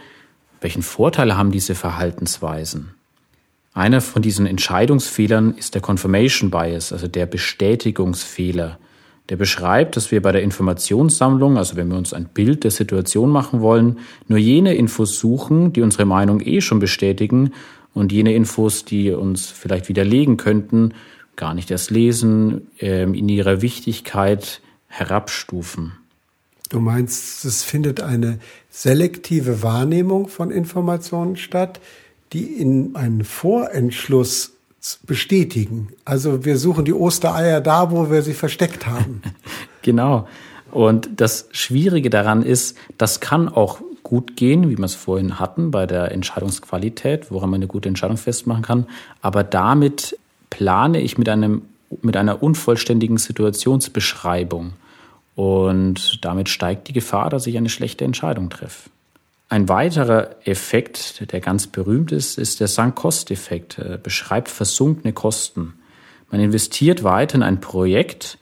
welchen 0.60 0.82
Vorteil 0.82 1.38
haben 1.38 1.52
diese 1.52 1.76
Verhaltensweisen. 1.76 2.94
Einer 3.74 4.02
von 4.02 4.22
diesen 4.22 4.46
Entscheidungsfehlern 4.46 5.56
ist 5.56 5.74
der 5.74 5.82
Confirmation 5.82 6.52
Bias, 6.52 6.92
also 6.92 7.08
der 7.08 7.26
Bestätigungsfehler. 7.26 8.78
Der 9.30 9.38
beschreibt, 9.38 9.96
dass 9.96 10.12
wir 10.12 10.22
bei 10.22 10.32
der 10.32 10.44
Informationssammlung, 10.44 11.58
also 11.58 11.76
wenn 11.76 11.90
wir 11.90 11.98
uns 11.98 12.14
ein 12.14 12.26
Bild 12.26 12.66
der 12.66 12.72
Situation 12.72 13.30
machen 13.30 13.62
wollen, 13.62 14.00
nur 14.28 14.38
jene 14.38 14.76
Infos 14.76 15.18
suchen, 15.18 15.74
die 15.74 15.82
unsere 15.82 16.06
Meinung 16.06 16.42
eh 16.42 16.60
schon 16.60 16.80
bestätigen 16.80 17.54
und 17.94 18.12
jene 18.12 18.34
Infos, 18.34 18.86
die 18.86 19.12
uns 19.12 19.48
vielleicht 19.48 19.90
widerlegen 19.90 20.38
könnten, 20.38 20.94
gar 21.36 21.54
nicht 21.54 21.72
erst 21.72 21.92
lesen, 21.92 22.68
ähm, 22.80 23.14
in 23.14 23.30
ihrer 23.30 23.62
Wichtigkeit 23.62 24.62
herabstufen. 24.88 25.94
Du 26.70 26.80
meinst, 26.80 27.46
es 27.46 27.64
findet 27.64 28.02
eine 28.02 28.40
selektive 28.70 29.62
Wahrnehmung 29.62 30.28
von 30.28 30.50
Informationen 30.50 31.36
statt, 31.36 31.80
die 32.34 32.46
in 32.46 32.96
einen 32.96 33.24
Vorentschluss 33.24 34.54
bestätigen. 35.04 35.90
Also 36.04 36.46
wir 36.46 36.58
suchen 36.58 36.86
die 36.86 36.94
Ostereier 36.94 37.62
da, 37.62 37.92
wo 37.92 38.10
wir 38.10 38.22
sie 38.22 38.34
versteckt 38.34 38.86
haben. 38.88 39.22
genau. 39.82 40.28
Und 40.72 41.10
das 41.18 41.48
Schwierige 41.52 42.10
daran 42.10 42.42
ist, 42.42 42.76
das 42.98 43.20
kann 43.20 43.48
auch 43.48 43.82
gut 44.04 44.36
gehen, 44.36 44.70
wie 44.70 44.78
wir 44.78 44.86
es 44.86 44.96
vorhin 44.96 45.40
hatten 45.40 45.72
bei 45.72 45.88
der 45.88 46.12
Entscheidungsqualität, 46.12 47.32
woran 47.32 47.50
man 47.50 47.60
eine 47.60 47.68
gute 47.68 47.90
Entscheidung 47.90 48.18
festmachen 48.18 48.62
kann. 48.62 48.86
Aber 49.22 49.44
damit 49.44 50.18
plane 50.50 51.02
ich 51.02 51.18
mit 51.18 51.30
einem 51.30 51.64
mit 52.02 52.18
einer 52.18 52.42
unvollständigen 52.42 53.18
Situationsbeschreibung. 53.18 54.74
Und 55.36 56.26
damit 56.26 56.50
steigt 56.50 56.88
die 56.88 56.94
Gefahr, 56.94 57.30
dass 57.30 57.46
ich 57.46 57.56
eine 57.56 57.70
schlechte 57.70 58.04
Entscheidung 58.04 58.50
treffe. 58.50 58.90
Ein 59.50 59.70
weiterer 59.70 60.36
Effekt, 60.46 61.32
der 61.32 61.40
ganz 61.40 61.68
berühmt 61.68 62.12
ist, 62.12 62.40
ist 62.40 62.60
der 62.60 62.68
Sunk-Cost-Effekt. 62.68 63.80
Beschreibt 64.02 64.50
versunkene 64.50 65.14
Kosten. 65.14 65.76
Man 66.32 66.42
investiert 66.42 67.04
weiter 67.04 67.36
in 67.36 67.44
ein 67.44 67.62
Projekt, 67.62 68.40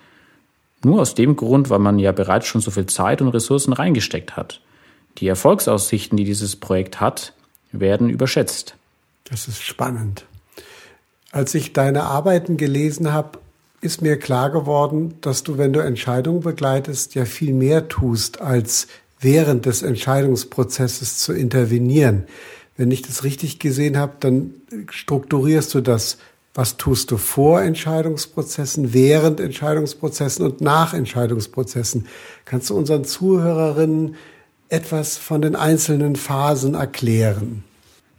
nur 0.84 1.01
aus 1.01 1.13
dem 1.13 1.36
Grund, 1.36 1.70
weil 1.70 1.80
man 1.80 2.00
ja 2.00 2.13
bereits 2.13 2.48
schon 2.48 2.62
so 2.62 2.72
viel 2.72 2.86
Zeit 2.86 3.22
und 3.22 3.27
Ressourcen 3.27 3.74
reingesteckt 3.74 4.38
hat. 4.38 4.62
Die 5.18 5.27
Erfolgsaussichten, 5.27 6.18
die 6.18 6.24
dieses 6.24 6.56
Projekt 6.56 7.00
hat, 7.00 7.34
werden 7.72 8.10
überschätzt. 8.10 8.75
Das 9.25 9.48
ist 9.48 9.62
spannend. 9.62 10.25
Als 11.32 11.56
ich 11.56 11.74
deine 11.74 12.03
Arbeiten 12.03 12.58
gelesen 12.58 13.13
habe, 13.13 13.39
ist 13.80 14.01
mir 14.01 14.18
klar 14.18 14.51
geworden, 14.51 15.15
dass 15.22 15.44
du, 15.44 15.58
wenn 15.58 15.74
du 15.74 15.80
Entscheidungen 15.80 16.41
begleitest, 16.41 17.15
ja 17.15 17.25
viel 17.25 17.53
mehr 17.53 17.88
tust, 17.88 18.41
als 18.41 18.88
während 19.20 19.65
des 19.65 19.82
Entscheidungsprozesses 19.82 21.20
zu 21.20 21.34
intervenieren. 21.34 22.25
Wenn 22.77 22.91
ich 22.91 23.01
das 23.01 23.24
richtig 23.24 23.60
gesehen 23.60 23.98
habe, 23.98 24.13
dann 24.20 24.53
strukturierst 24.89 25.74
du 25.74 25.82
das. 25.82 26.18
Was 26.53 26.77
tust 26.77 27.12
du 27.12 27.18
vor 27.18 27.62
Entscheidungsprozessen, 27.62 28.94
während 28.94 29.39
Entscheidungsprozessen 29.39 30.46
und 30.46 30.60
nach 30.60 30.94
Entscheidungsprozessen? 30.94 32.08
Kannst 32.44 32.70
du 32.70 32.75
unseren 32.75 33.06
Zuhörerinnen 33.06 34.15
etwas 34.72 35.18
von 35.18 35.42
den 35.42 35.56
einzelnen 35.56 36.16
Phasen 36.16 36.74
erklären? 36.74 37.63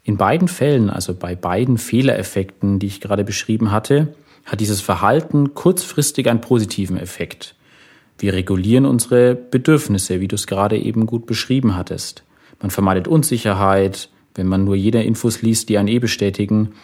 In 0.05 0.17
beiden 0.17 0.49
Fällen, 0.49 0.91
also 0.91 1.15
bei 1.15 1.35
beiden 1.35 1.79
Fehlereffekten, 1.79 2.79
die 2.79 2.87
ich 2.87 3.01
gerade 3.01 3.25
beschrieben 3.25 3.71
hatte, 3.71 4.15
hat 4.45 4.61
dieses 4.61 4.81
Verhalten 4.81 5.55
kurzfristig 5.55 6.29
einen 6.29 6.41
positiven 6.41 6.97
Effekt. 6.97 7.55
Wir 8.19 8.35
regulieren 8.35 8.87
unsere 8.87 9.35
Bedürfnisse, 9.35 10.21
wie 10.21 10.29
du 10.29 10.35
es 10.35 10.47
gerade 10.47 10.79
eben 10.79 11.07
gut 11.07 11.27
beschrieben 11.27 11.77
hattest. 11.77 12.25
Man 12.61 12.71
vermeidet 12.71 13.09
Unsicherheit, 13.09 14.11
wenn 14.35 14.47
man 14.47 14.65
nur 14.65 14.75
jede 14.75 15.03
Infos 15.03 15.43
liest, 15.43 15.69
die 15.69 15.79
einen 15.79 15.89
eh 15.89 15.99
bestätigen. 15.99 16.75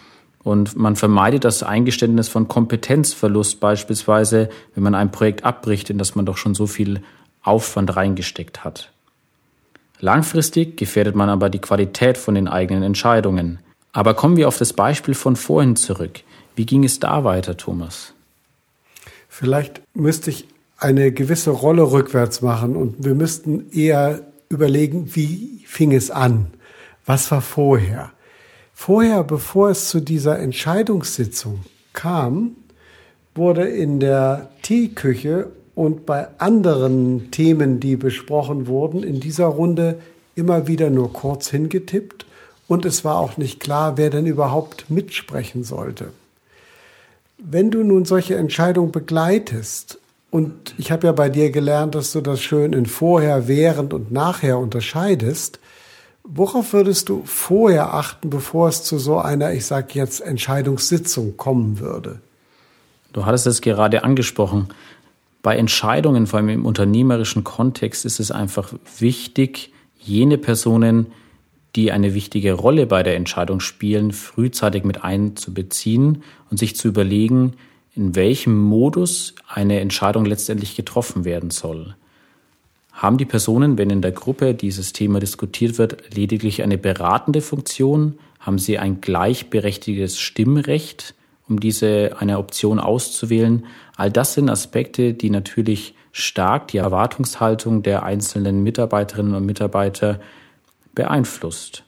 Und 0.43 0.77
man 0.77 0.95
vermeidet 0.95 1.43
das 1.43 1.63
Eingeständnis 1.63 2.29
von 2.29 2.47
Kompetenzverlust 2.47 3.59
beispielsweise, 3.59 4.49
wenn 4.73 4.83
man 4.83 4.95
ein 4.95 5.11
Projekt 5.11 5.43
abbricht, 5.43 5.89
in 5.89 5.97
das 5.97 6.15
man 6.15 6.25
doch 6.25 6.37
schon 6.37 6.55
so 6.55 6.67
viel 6.67 7.01
Aufwand 7.41 7.95
reingesteckt 7.95 8.63
hat. 8.63 8.91
Langfristig 9.99 10.77
gefährdet 10.77 11.15
man 11.15 11.29
aber 11.29 11.49
die 11.49 11.59
Qualität 11.59 12.17
von 12.17 12.35
den 12.35 12.47
eigenen 12.47 12.83
Entscheidungen. 12.83 13.59
Aber 13.91 14.13
kommen 14.13 14.37
wir 14.37 14.47
auf 14.47 14.57
das 14.57 14.73
Beispiel 14.73 15.13
von 15.13 15.35
vorhin 15.35 15.75
zurück. 15.75 16.21
Wie 16.55 16.65
ging 16.65 16.83
es 16.83 16.99
da 16.99 17.23
weiter, 17.23 17.57
Thomas? 17.57 18.13
Vielleicht 19.27 19.81
müsste 19.93 20.29
ich 20.29 20.47
eine 20.77 21.11
gewisse 21.11 21.51
Rolle 21.51 21.91
rückwärts 21.91 22.41
machen 22.41 22.75
und 22.75 23.03
wir 23.03 23.15
müssten 23.15 23.69
eher 23.71 24.21
überlegen, 24.47 25.15
wie 25.15 25.63
fing 25.65 25.91
es 25.91 26.11
an? 26.11 26.47
Was 27.05 27.29
war 27.31 27.41
vorher? 27.41 28.11
Vorher, 28.73 29.23
bevor 29.23 29.69
es 29.69 29.89
zu 29.89 29.99
dieser 29.99 30.39
Entscheidungssitzung 30.39 31.65
kam, 31.91 32.55
wurde 33.35 33.67
in 33.67 33.99
der 33.99 34.49
Teeküche 34.61 35.51
und 35.75 36.05
bei 36.05 36.27
anderen 36.39 37.31
Themen, 37.31 37.79
die 37.79 37.95
besprochen 37.95 38.67
wurden, 38.67 39.03
in 39.03 39.19
dieser 39.19 39.47
Runde 39.47 39.99
immer 40.35 40.67
wieder 40.67 40.89
nur 40.89 41.13
kurz 41.13 41.49
hingetippt 41.49 42.25
und 42.67 42.85
es 42.85 43.03
war 43.03 43.17
auch 43.17 43.37
nicht 43.37 43.59
klar, 43.59 43.97
wer 43.97 44.09
denn 44.09 44.25
überhaupt 44.25 44.89
mitsprechen 44.89 45.63
sollte. 45.63 46.11
Wenn 47.37 47.71
du 47.71 47.83
nun 47.83 48.05
solche 48.05 48.35
Entscheidungen 48.35 48.91
begleitest 48.91 49.99
und 50.31 50.75
ich 50.77 50.91
habe 50.91 51.07
ja 51.07 51.13
bei 51.13 51.29
dir 51.29 51.49
gelernt, 51.51 51.95
dass 51.95 52.11
du 52.11 52.21
das 52.21 52.41
schön 52.41 52.73
in 52.73 52.85
vorher, 52.85 53.47
während 53.47 53.93
und 53.93 54.11
nachher 54.11 54.59
unterscheidest. 54.59 55.59
Worauf 56.23 56.73
würdest 56.73 57.09
du 57.09 57.23
vorher 57.25 57.93
achten, 57.93 58.29
bevor 58.29 58.69
es 58.69 58.83
zu 58.83 58.99
so 58.99 59.17
einer, 59.17 59.53
ich 59.53 59.65
sage 59.65 59.87
jetzt, 59.93 60.21
Entscheidungssitzung 60.21 61.37
kommen 61.37 61.79
würde? 61.79 62.19
Du 63.13 63.25
hattest 63.25 63.47
es 63.47 63.61
gerade 63.61 64.03
angesprochen. 64.03 64.67
Bei 65.41 65.55
Entscheidungen, 65.55 66.27
vor 66.27 66.39
allem 66.39 66.49
im 66.49 66.65
unternehmerischen 66.65 67.43
Kontext, 67.43 68.05
ist 68.05 68.19
es 68.19 68.31
einfach 68.31 68.73
wichtig, 68.99 69.71
jene 69.97 70.37
Personen, 70.37 71.07
die 71.75 71.91
eine 71.91 72.13
wichtige 72.13 72.53
Rolle 72.53 72.87
bei 72.87 73.03
der 73.03 73.15
Entscheidung 73.15 73.59
spielen, 73.59 74.11
frühzeitig 74.11 74.83
mit 74.83 75.03
einzubeziehen 75.03 76.23
und 76.49 76.57
sich 76.57 76.75
zu 76.75 76.87
überlegen, 76.87 77.53
in 77.95 78.15
welchem 78.15 78.57
Modus 78.59 79.35
eine 79.47 79.79
Entscheidung 79.79 80.25
letztendlich 80.25 80.75
getroffen 80.75 81.25
werden 81.25 81.51
soll. 81.51 81.95
Haben 82.91 83.17
die 83.17 83.25
Personen, 83.25 83.77
wenn 83.77 83.89
in 83.89 84.01
der 84.01 84.11
Gruppe 84.11 84.53
dieses 84.53 84.93
Thema 84.93 85.19
diskutiert 85.19 85.77
wird, 85.77 86.15
lediglich 86.15 86.63
eine 86.63 86.77
beratende 86.77 87.41
Funktion? 87.41 88.19
Haben 88.39 88.59
sie 88.59 88.77
ein 88.77 88.99
gleichberechtigtes 88.99 90.19
Stimmrecht, 90.19 91.13
um 91.49 91.59
diese 91.59 92.17
eine 92.19 92.37
Option 92.37 92.79
auszuwählen? 92.79 93.65
All 93.97 94.11
das 94.11 94.33
sind 94.33 94.49
Aspekte, 94.49 95.13
die 95.13 95.29
natürlich 95.29 95.95
stark 96.11 96.69
die 96.69 96.77
Erwartungshaltung 96.77 97.83
der 97.83 98.03
einzelnen 98.03 98.63
Mitarbeiterinnen 98.63 99.35
und 99.35 99.45
Mitarbeiter 99.45 100.19
beeinflusst. 100.95 101.83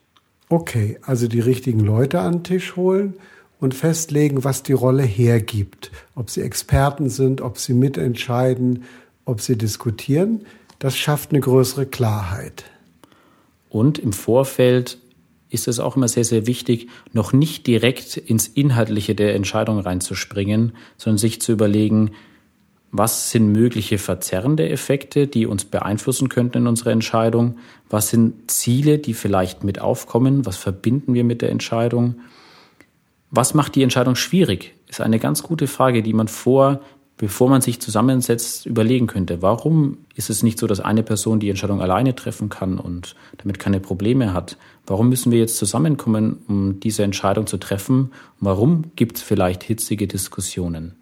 Okay, 0.50 1.00
also 1.04 1.28
die 1.28 1.40
richtigen 1.40 1.80
Leute 1.80 2.20
an 2.20 2.34
den 2.34 2.44
Tisch 2.44 2.76
holen 2.76 3.16
und 3.60 3.74
festlegen, 3.74 4.44
was 4.44 4.64
die 4.64 4.74
Rolle 4.74 5.04
hergibt. 5.04 5.92
Ob 6.16 6.30
sie 6.30 6.42
Experten 6.42 7.10
sind, 7.10 7.42
ob 7.42 7.58
sie 7.58 7.74
mitentscheiden, 7.74 8.84
ob 9.24 9.40
sie 9.40 9.58
diskutieren. 9.58 10.46
Das 10.80 10.98
schafft 10.98 11.32
eine 11.32 11.40
größere 11.40 11.86
Klarheit. 11.86 12.66
Und 13.70 14.00
im 14.00 14.12
Vorfeld 14.12 14.98
ist 15.52 15.68
es 15.68 15.80
auch 15.80 15.96
immer 15.96 16.08
sehr, 16.08 16.24
sehr 16.24 16.48
wichtig, 16.48 16.88
noch 17.14 17.34
nicht 17.34 17.68
direkt 17.68 18.18
ins 18.18 18.48
Inhaltliche 18.48 19.14
der 19.14 19.36
Entscheidung 19.36 19.80
reinzuspringen, 19.80 20.74
sondern 20.98 21.18
sich 21.18 21.42
zu 21.42 21.52
überlegen, 21.52 22.12
was 22.94 23.32
sind 23.32 23.52
mögliche 23.52 23.98
verzerrende 23.98 24.70
Effekte, 24.70 25.28
die 25.28 25.46
uns 25.46 25.64
beeinflussen 25.64 26.28
könnten 26.28 26.60
in 26.60 26.68
unserer 26.68 26.92
Entscheidung? 26.92 27.58
Was 27.90 28.10
sind 28.10 28.52
Ziele, 28.52 28.98
die 28.98 29.14
vielleicht 29.14 29.64
mit 29.64 29.80
aufkommen? 29.80 30.46
Was 30.46 30.58
verbinden 30.58 31.14
wir 31.14 31.24
mit 31.24 31.42
der 31.42 31.52
Entscheidung? 31.52 32.16
Was 33.30 33.54
macht 33.54 33.76
die 33.76 33.84
Entscheidung 33.84 34.16
schwierig? 34.16 34.74
Ist 34.90 35.00
eine 35.00 35.20
ganz 35.20 35.42
gute 35.42 35.68
Frage, 35.68 36.04
die 36.04 36.12
man 36.12 36.28
vor, 36.28 36.82
bevor 37.22 37.50
man 37.50 37.62
sich 37.62 37.80
zusammensetzt, 37.80 38.66
überlegen 38.66 39.06
könnte. 39.06 39.44
Warum 39.44 40.00
ist 40.16 40.32
es 40.32 40.42
nicht 40.42 40.58
so, 40.58 40.66
dass 40.66 40.80
eine 40.80 41.04
Person 41.04 41.40
die 41.40 41.52
Entscheidung 41.52 41.80
alleine 41.80 42.16
treffen 42.16 42.50
kann 42.50 42.80
und 42.80 43.16
damit 43.38 43.60
keine 43.60 43.80
Probleme 43.80 44.34
hat? 44.34 44.58
Warum 44.88 45.08
müssen 45.10 45.32
wir 45.32 45.38
jetzt 45.38 45.58
zusammenkommen, 45.58 46.40
um 46.48 46.80
diese 46.80 47.04
Entscheidung 47.04 47.46
zu 47.46 47.58
treffen? 47.58 48.12
Warum 48.40 48.86
gibt 48.96 49.18
es 49.18 49.24
vielleicht 49.24 49.64
hitzige 49.64 50.08
Diskussionen? 50.08 50.96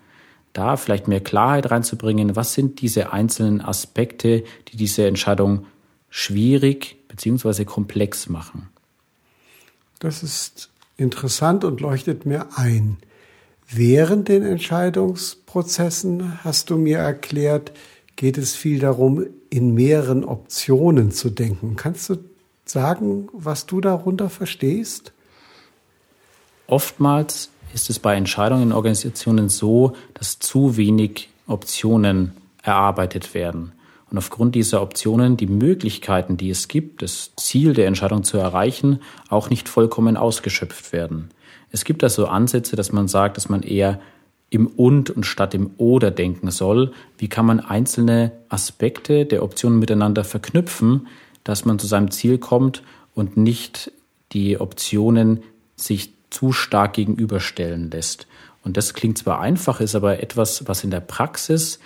da 0.52 0.78
vielleicht 0.78 1.08
mehr 1.08 1.22
Klarheit 1.22 1.70
reinzubringen. 1.70 2.36
Was 2.36 2.56
sind 2.56 2.82
diese 2.82 3.14
einzelnen 3.14 3.62
Aspekte, 3.62 4.44
die 4.68 4.78
diese 4.78 5.06
Entscheidung 5.06 5.68
schwierig 6.10 6.98
bzw. 7.08 7.66
komplex 7.66 8.30
machen? 8.30 8.68
Das 10.00 10.24
ist 10.24 10.72
interessant 10.98 11.64
und 11.64 11.82
leuchtet 11.82 12.26
mir 12.26 12.48
ein. 12.58 12.98
Während 13.72 14.30
den 14.30 14.44
Entscheidungsprozessen 14.44 16.44
hast 16.44 16.72
du 16.72 16.78
mir 16.78 16.98
erklärt, 16.98 17.72
geht 18.16 18.40
es 18.40 18.56
viel 18.56 18.80
darum, 18.80 19.28
in 19.52 19.76
mehreren 19.76 20.26
Optionen 20.26 21.12
zu 21.12 21.30
denken. 21.30 21.76
Kannst 21.76 22.10
du 22.10 22.18
sagen, 22.66 23.30
was 23.32 23.68
du 23.68 23.80
darunter 23.80 24.32
verstehst? 24.32 25.14
Oftmals 26.66 27.52
ist 27.74 27.92
es 27.92 28.00
bei 28.00 28.16
Entscheidungen 28.16 28.64
in 28.64 28.72
Organisationen 28.72 29.50
so, 29.50 29.94
dass 30.16 30.40
zu 30.40 30.76
wenig 30.76 31.30
Optionen 31.46 32.34
erarbeitet 32.64 33.36
werden. 33.36 33.74
Und 34.10 34.18
aufgrund 34.18 34.56
dieser 34.56 34.82
Optionen 34.82 35.38
die 35.38 35.46
Möglichkeiten, 35.46 36.38
die 36.38 36.50
es 36.50 36.68
gibt, 36.68 37.04
das 37.04 37.34
Ziel 37.36 37.74
der 37.74 37.86
Entscheidung 37.86 38.24
zu 38.24 38.38
erreichen, 38.38 39.00
auch 39.30 39.52
nicht 39.52 39.70
vollkommen 39.70 40.18
ausgeschöpft 40.18 40.92
werden. 40.92 41.30
Es 41.72 41.86
gibt 41.86 42.04
also 42.04 42.28
Ansätze, 42.28 42.76
dass 42.76 42.92
man 42.92 43.08
sagt, 43.08 43.38
dass 43.38 43.50
man 43.50 43.64
eher 43.64 44.00
im 44.50 44.68
Und 44.68 45.10
und 45.12 45.26
statt 45.26 45.54
im 45.54 45.72
Oder 45.78 46.10
denken 46.10 46.50
soll. 46.50 46.92
Wie 47.18 47.28
kann 47.28 47.46
man 47.46 47.60
einzelne 47.60 48.32
Aspekte 48.50 49.26
der 49.26 49.44
Optionen 49.44 49.80
miteinander 49.80 50.24
verknüpfen, 50.24 51.08
dass 51.44 51.66
man 51.66 51.78
zu 51.78 51.88
seinem 51.88 52.12
Ziel 52.12 52.40
kommt 52.40 52.82
und 53.14 53.38
nicht 53.38 53.92
die 54.32 54.60
Optionen 54.60 55.44
sich 55.76 56.14
zu 56.30 56.52
stark 56.52 56.94
gegenüberstellen 56.94 57.90
lässt. 57.90 58.28
Und 58.64 58.78
das 58.78 58.94
klingt 58.94 59.18
zwar 59.18 59.40
einfach, 59.40 59.80
ist 59.80 59.96
aber 59.96 60.22
etwas, 60.22 60.68
was 60.68 60.84
in 60.84 60.92
der 60.92 61.00
Praxis 61.00 61.80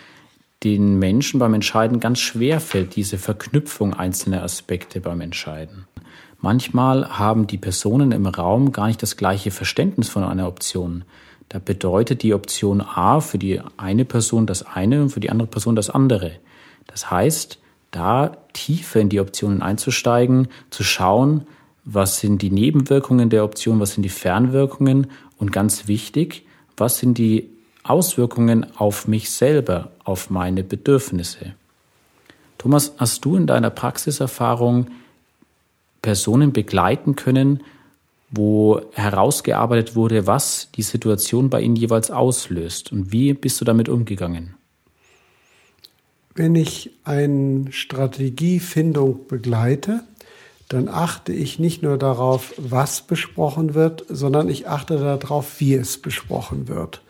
den 0.64 0.98
Menschen 0.98 1.40
beim 1.40 1.54
Entscheiden 1.54 2.00
ganz 2.00 2.20
schwer 2.20 2.60
fällt, 2.60 2.96
diese 2.96 3.18
Verknüpfung 3.18 3.94
einzelner 3.94 4.44
Aspekte 4.44 5.02
beim 5.02 5.22
Entscheiden. 5.22 5.86
Manchmal 6.44 7.08
haben 7.18 7.48
die 7.48 7.58
Personen 7.58 8.12
im 8.12 8.26
Raum 8.26 8.74
gar 8.74 8.88
nicht 8.88 9.02
das 9.02 9.16
gleiche 9.16 9.50
Verständnis 9.50 10.10
von 10.10 10.26
einer 10.26 10.46
Option. 10.46 11.06
Da 11.48 11.58
bedeutet 11.58 12.22
die 12.22 12.34
Option 12.34 12.82
A 12.82 13.22
für 13.22 13.38
die 13.38 13.62
eine 13.78 14.04
Person 14.04 14.46
das 14.46 14.66
eine 14.66 15.02
und 15.02 15.10
für 15.10 15.22
die 15.22 15.30
andere 15.30 15.48
Person 15.48 15.78
das 15.78 15.90
andere. 15.90 16.34
Das 16.86 17.10
heißt, 17.10 17.60
da 17.92 18.36
tiefer 18.52 19.00
in 19.00 19.08
die 19.08 19.22
Optionen 19.22 19.62
einzusteigen, 19.62 20.50
zu 20.70 20.84
schauen, 20.84 21.48
was 21.86 22.20
sind 22.20 22.42
die 22.42 22.52
Nebenwirkungen 22.52 23.30
der 23.30 23.46
Option, 23.46 23.80
was 23.80 23.94
sind 23.94 24.04
die 24.04 24.10
Fernwirkungen 24.10 25.08
und 25.38 25.54
ganz 25.54 25.88
wichtig, 25.88 26.46
was 26.76 26.98
sind 26.98 27.18
die 27.18 27.52
Auswirkungen 27.84 28.68
auf 28.76 29.08
mich 29.08 29.32
selber, 29.32 29.92
auf 30.04 30.30
meine 30.30 30.66
Bedürfnisse. 30.66 31.54
Thomas, 32.58 32.96
hast 32.98 33.24
du 33.24 33.38
in 33.38 33.48
deiner 33.48 33.70
Praxiserfahrung 33.70 34.88
Personen 36.04 36.54
begleiten 36.54 37.16
können, 37.16 37.64
wo 38.30 38.82
herausgearbeitet 38.94 39.96
wurde, 39.96 40.28
was 40.28 40.70
die 40.76 40.84
Situation 40.84 41.50
bei 41.50 41.62
ihnen 41.62 41.76
jeweils 41.76 42.12
auslöst 42.12 42.92
und 42.92 43.12
wie 43.12 43.34
bist 43.34 43.60
du 43.60 43.66
damit 43.66 43.90
umgegangen? 43.90 44.54
Wenn 46.36 46.56
ich 46.56 46.92
eine 47.04 47.72
Strategiefindung 47.72 49.28
begleite, 49.28 50.04
dann 50.68 50.88
achte 50.88 51.32
ich 51.32 51.60
nicht 51.60 51.84
nur 51.84 52.00
darauf, 52.00 52.54
was 52.58 53.02
besprochen 53.02 53.76
wird, 53.76 54.06
sondern 54.10 54.50
ich 54.50 54.68
achte 54.68 54.98
darauf, 54.98 55.60
wie 55.60 55.76
es 55.76 56.00
besprochen 56.00 56.68
wird. 56.68 57.02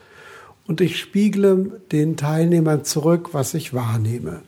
Und 0.68 0.82
ich 0.82 1.00
spiegle 1.00 1.82
den 1.92 2.18
Teilnehmern 2.18 2.84
zurück, 2.84 3.30
was 3.32 3.54
ich 3.54 3.74
wahrnehme. 3.74 4.42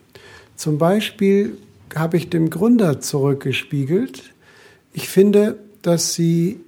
Zum 0.57 0.77
Beispiel 0.77 1.57
habe 1.95 2.17
ich 2.17 2.29
dem 2.29 2.49
Gründer 2.49 2.99
zurückgespiegelt. 2.99 4.34
Ich 4.97 5.09
finde, 5.09 5.59
dass 5.81 6.13
sie 6.13 6.61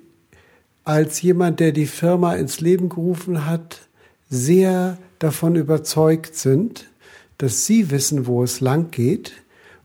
als 0.84 1.22
jemand, 1.22 1.62
der 1.62 1.72
die 1.72 1.86
Firma 1.86 2.34
ins 2.34 2.60
Leben 2.60 2.90
gerufen 2.90 3.46
hat, 3.46 3.88
sehr 4.30 4.98
davon 5.18 5.56
überzeugt 5.56 6.36
sind, 6.36 6.90
dass 7.38 7.66
sie 7.66 7.90
wissen, 7.90 8.28
wo 8.28 8.44
es 8.44 8.60
lang 8.60 8.92
geht 8.92 9.32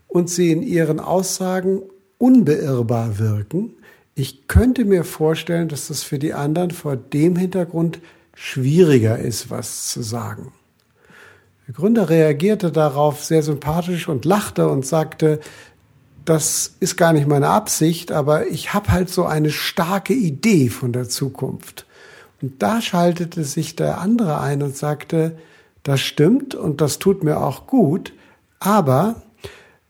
und 0.09 0.29
sie 0.29 0.51
in 0.51 0.61
ihren 0.61 0.99
Aussagen 0.99 1.83
unbeirrbar 2.17 3.17
wirken. 3.17 3.75
Ich 4.13 4.49
könnte 4.49 4.83
mir 4.83 5.05
vorstellen, 5.05 5.69
dass 5.69 5.87
das 5.87 6.03
für 6.03 6.19
die 6.19 6.33
anderen 6.33 6.71
vor 6.71 6.97
dem 6.97 7.37
Hintergrund 7.37 8.01
schwieriger 8.35 9.19
ist, 9.19 9.51
was 9.51 9.87
zu 9.87 10.01
sagen. 10.01 10.51
Der 11.65 11.75
Gründer 11.75 12.09
reagierte 12.09 12.73
darauf 12.73 13.23
sehr 13.23 13.41
sympathisch 13.41 14.09
und 14.09 14.25
lachte 14.25 14.67
und 14.67 14.85
sagte, 14.85 15.39
das 16.25 16.75
ist 16.79 16.97
gar 16.97 17.13
nicht 17.13 17.27
meine 17.27 17.49
Absicht, 17.49 18.11
aber 18.11 18.47
ich 18.47 18.73
habe 18.73 18.91
halt 18.91 19.09
so 19.09 19.25
eine 19.25 19.49
starke 19.49 20.13
Idee 20.13 20.69
von 20.69 20.93
der 20.93 21.09
Zukunft. 21.09 21.85
Und 22.41 22.61
da 22.61 22.81
schaltete 22.81 23.43
sich 23.43 23.75
der 23.75 23.99
andere 23.99 24.39
ein 24.39 24.61
und 24.61 24.75
sagte, 24.75 25.37
das 25.83 26.01
stimmt 26.01 26.55
und 26.55 26.81
das 26.81 26.99
tut 26.99 27.23
mir 27.23 27.41
auch 27.41 27.67
gut, 27.67 28.13
aber 28.59 29.21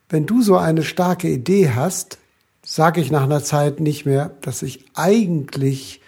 wenn 0.10 0.26
du 0.26 0.42
so 0.42 0.58
eine 0.58 0.84
starke 0.84 1.30
Idee 1.30 1.72
hast, 1.72 2.18
sage 2.64 3.02
ich 3.02 3.12
nach 3.12 3.24
einer 3.24 3.44
Zeit 3.44 3.80
nicht 3.80 4.06
mehr, 4.06 4.32
dass 4.42 4.62
ich 4.62 4.86
eigentlich 4.94 6.02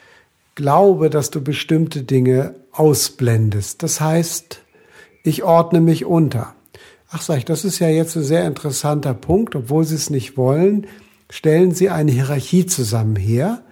glaube, 0.55 1.09
dass 1.09 1.29
du 1.29 1.41
bestimmte 1.41 2.03
Dinge 2.03 2.55
ausblendest. 2.71 3.83
Das 3.83 4.01
heißt, 4.01 4.61
ich 5.23 5.43
ordne 5.43 5.81
mich 5.81 6.05
unter. 6.05 6.55
Ach, 7.17 7.21
sag 7.21 7.37
ich, 7.37 7.45
das 7.45 7.63
ist 7.63 7.79
ja 7.79 7.87
jetzt 7.87 8.17
ein 8.17 8.25
sehr 8.25 8.45
interessanter 8.45 9.13
Punkt. 9.13 9.55
Obwohl 9.55 9.85
Sie 9.85 9.95
es 9.95 10.09
nicht 10.09 10.35
wollen, 10.35 10.85
stellen 11.29 11.71
Sie 11.71 11.89
eine 11.89 12.11
Hierarchie 12.11 12.65
zusammen 12.65 13.15
her. 13.15 13.63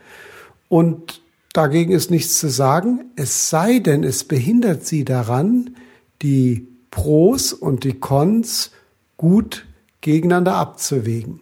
Und 0.70 1.22
dagegen 1.52 1.92
ist 1.92 2.10
nichts 2.10 2.40
zu 2.40 2.48
sagen. 2.48 3.12
Es 3.18 3.50
sei 3.50 3.80
denn, 3.80 4.06
es 4.06 4.24
behindert 4.24 4.86
Sie 4.86 5.04
daran, 5.04 5.76
die 6.22 6.70
Pros 6.90 7.52
und 7.52 7.84
die 7.84 8.00
Cons 8.00 8.72
gut 9.18 9.66
gegeneinander 10.00 10.56
abzuwägen. 10.56 11.42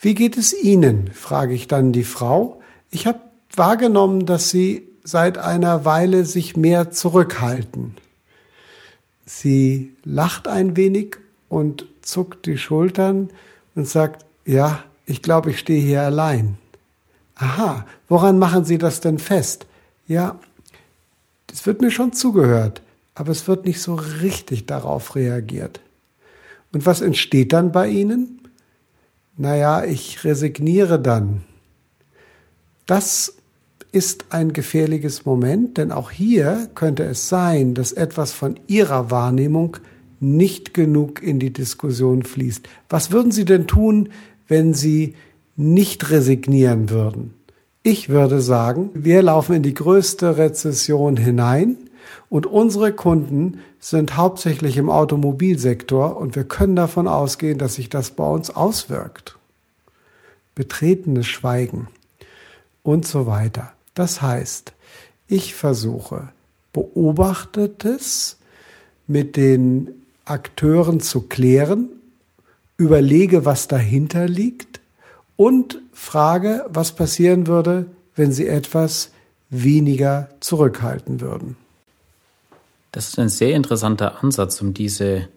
Wie 0.00 0.16
geht 0.16 0.36
es 0.36 0.52
Ihnen? 0.52 1.10
frage 1.12 1.54
ich 1.54 1.68
dann 1.68 1.92
die 1.92 2.02
Frau. 2.02 2.60
Ich 2.90 3.06
habe 3.06 3.20
wahrgenommen, 3.54 4.26
dass 4.26 4.50
Sie 4.50 4.88
seit 5.04 5.38
einer 5.38 5.84
Weile 5.84 6.24
sich 6.24 6.56
mehr 6.56 6.90
zurückhalten. 6.90 7.94
Sie 9.32 9.94
lacht 10.04 10.48
ein 10.48 10.76
wenig 10.76 11.16
und 11.48 11.86
zuckt 12.02 12.46
die 12.46 12.58
Schultern 12.58 13.30
und 13.76 13.86
sagt, 13.86 14.26
ja, 14.44 14.82
ich 15.06 15.22
glaube, 15.22 15.50
ich 15.50 15.60
stehe 15.60 15.80
hier 15.80 16.02
allein. 16.02 16.58
Aha, 17.36 17.86
woran 18.08 18.38
machen 18.38 18.64
Sie 18.64 18.76
das 18.76 19.00
denn 19.00 19.18
fest? 19.18 19.66
Ja, 20.08 20.40
es 21.52 21.64
wird 21.64 21.80
mir 21.80 21.92
schon 21.92 22.12
zugehört, 22.12 22.82
aber 23.14 23.30
es 23.30 23.46
wird 23.46 23.66
nicht 23.66 23.80
so 23.80 23.94
richtig 23.94 24.66
darauf 24.66 25.14
reagiert. 25.14 25.80
Und 26.72 26.84
was 26.84 27.00
entsteht 27.00 27.52
dann 27.52 27.70
bei 27.70 27.88
Ihnen? 27.88 28.40
naja, 29.40 29.84
ich 29.84 30.22
resigniere 30.24 31.00
dann. 31.00 31.44
Das 32.84 33.36
ist 33.92 34.26
ein 34.30 34.52
gefährliches 34.52 35.24
Moment, 35.24 35.78
denn 35.78 35.92
auch 35.92 36.10
hier 36.10 36.68
könnte 36.74 37.04
es 37.04 37.28
sein, 37.28 37.74
dass 37.74 37.92
etwas 37.92 38.32
von 38.32 38.58
Ihrer 38.66 39.10
Wahrnehmung 39.10 39.76
nicht 40.20 40.74
genug 40.74 41.22
in 41.22 41.40
die 41.40 41.52
Diskussion 41.52 42.22
fließt. 42.22 42.68
Was 42.88 43.10
würden 43.10 43.32
Sie 43.32 43.44
denn 43.44 43.66
tun, 43.66 44.10
wenn 44.48 44.74
Sie 44.74 45.14
nicht 45.56 46.10
resignieren 46.10 46.90
würden? 46.90 47.34
Ich 47.82 48.10
würde 48.10 48.42
sagen, 48.42 48.90
wir 48.92 49.22
laufen 49.22 49.56
in 49.56 49.62
die 49.62 49.74
größte 49.74 50.36
Rezession 50.36 51.16
hinein 51.16 51.76
und 52.28 52.46
unsere 52.46 52.92
Kunden 52.92 53.60
sind 53.78 54.16
hauptsächlich 54.16 54.76
im 54.76 54.90
Automobilsektor 54.90 56.16
und 56.18 56.36
wir 56.36 56.44
können 56.44 56.76
davon 56.76 57.08
ausgehen, 57.08 57.58
dass 57.58 57.76
sich 57.76 57.88
das 57.88 58.10
bei 58.10 58.28
uns 58.28 58.50
auswirkt. 58.50 59.36
betretenes 60.54 61.26
Schweigen 61.26 61.88
und 62.82 63.06
so 63.06 63.26
weiter. 63.26 63.72
Das 64.00 64.22
heißt, 64.22 64.72
ich 65.28 65.54
versuche, 65.54 66.30
Beobachtetes 66.72 68.38
mit 69.06 69.36
den 69.36 69.90
Akteuren 70.24 71.00
zu 71.00 71.20
klären, 71.28 71.90
überlege, 72.78 73.44
was 73.44 73.68
dahinter 73.68 74.26
liegt 74.26 74.80
und 75.36 75.82
frage, 75.92 76.64
was 76.70 76.92
passieren 76.92 77.46
würde, 77.46 77.90
wenn 78.16 78.32
sie 78.32 78.46
etwas 78.46 79.10
weniger 79.50 80.30
zurückhalten 80.40 81.20
würden. 81.20 81.58
Das 82.92 83.08
ist 83.08 83.18
ein 83.18 83.28
sehr 83.28 83.54
interessanter 83.54 84.24
Ansatz, 84.24 84.62
um 84.62 84.72
diese 84.72 85.28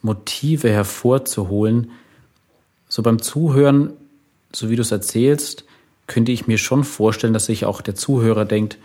Motive 0.00 0.70
hervorzuholen. 0.70 1.90
So 2.88 3.02
beim 3.02 3.20
Zuhören, 3.20 3.92
so 4.54 4.70
wie 4.70 4.76
du 4.76 4.80
es 4.80 4.90
erzählst, 4.90 5.66
könnte 6.10 6.32
ich 6.32 6.48
mir 6.48 6.58
schon 6.58 6.82
vorstellen, 6.82 7.32
dass 7.32 7.46
sich 7.46 7.64
auch 7.64 7.80
der 7.80 7.94
Zuhörer 7.94 8.44
denkt, 8.44 8.78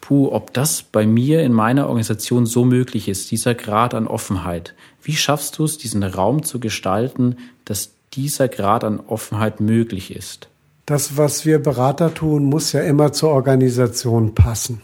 puh, 0.00 0.28
ob 0.30 0.54
das 0.54 0.84
bei 0.84 1.06
mir 1.06 1.42
in 1.42 1.52
meiner 1.52 1.86
Organisation 1.88 2.46
so 2.46 2.64
möglich 2.64 3.08
ist, 3.08 3.32
dieser 3.32 3.54
Grad 3.54 3.94
an 3.94 4.06
Offenheit. 4.06 4.74
Wie 5.02 5.16
schaffst 5.16 5.58
du 5.58 5.64
es, 5.64 5.76
diesen 5.76 6.04
Raum 6.04 6.44
zu 6.44 6.60
gestalten, 6.60 7.36
dass 7.64 7.90
dieser 8.14 8.46
Grad 8.46 8.84
an 8.84 9.00
Offenheit 9.00 9.60
möglich 9.60 10.14
ist? 10.14 10.48
Das, 10.86 11.16
was 11.16 11.44
wir 11.44 11.58
Berater 11.58 12.14
tun, 12.14 12.44
muss 12.44 12.72
ja 12.72 12.82
immer 12.82 13.12
zur 13.12 13.30
Organisation 13.30 14.34
passen. 14.34 14.82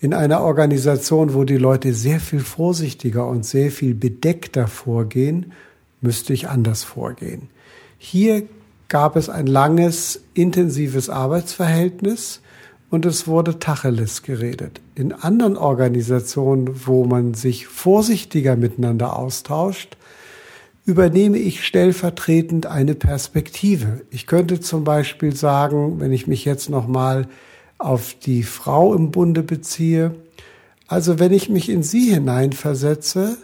In 0.00 0.14
einer 0.14 0.40
Organisation, 0.40 1.34
wo 1.34 1.44
die 1.44 1.58
Leute 1.58 1.92
sehr 1.92 2.20
viel 2.20 2.40
vorsichtiger 2.40 3.26
und 3.26 3.44
sehr 3.44 3.70
viel 3.70 3.94
bedeckter 3.94 4.66
vorgehen, 4.66 5.52
müsste 6.00 6.32
ich 6.32 6.48
anders 6.48 6.84
vorgehen. 6.84 7.50
Hier 7.98 8.44
gab 8.92 9.16
es 9.16 9.30
ein 9.30 9.46
langes, 9.46 10.20
intensives 10.34 11.08
Arbeitsverhältnis 11.08 12.42
und 12.90 13.06
es 13.06 13.26
wurde 13.26 13.58
Tacheles 13.58 14.22
geredet. 14.22 14.82
In 14.94 15.14
anderen 15.14 15.56
Organisationen, 15.56 16.68
wo 16.84 17.06
man 17.06 17.32
sich 17.32 17.68
vorsichtiger 17.68 18.54
miteinander 18.54 19.16
austauscht, 19.16 19.96
übernehme 20.84 21.38
ich 21.38 21.64
stellvertretend 21.64 22.66
eine 22.66 22.94
Perspektive. 22.94 24.02
Ich 24.10 24.26
könnte 24.26 24.60
zum 24.60 24.84
Beispiel 24.84 25.34
sagen, 25.34 25.98
wenn 25.98 26.12
ich 26.12 26.26
mich 26.26 26.44
jetzt 26.44 26.68
nochmal 26.68 27.28
auf 27.78 28.12
die 28.12 28.42
Frau 28.42 28.94
im 28.94 29.10
Bunde 29.10 29.42
beziehe, 29.42 30.16
also 30.86 31.18
wenn 31.18 31.32
ich 31.32 31.48
mich 31.48 31.70
in 31.70 31.82
sie 31.82 32.10
hineinversetze, 32.10 33.38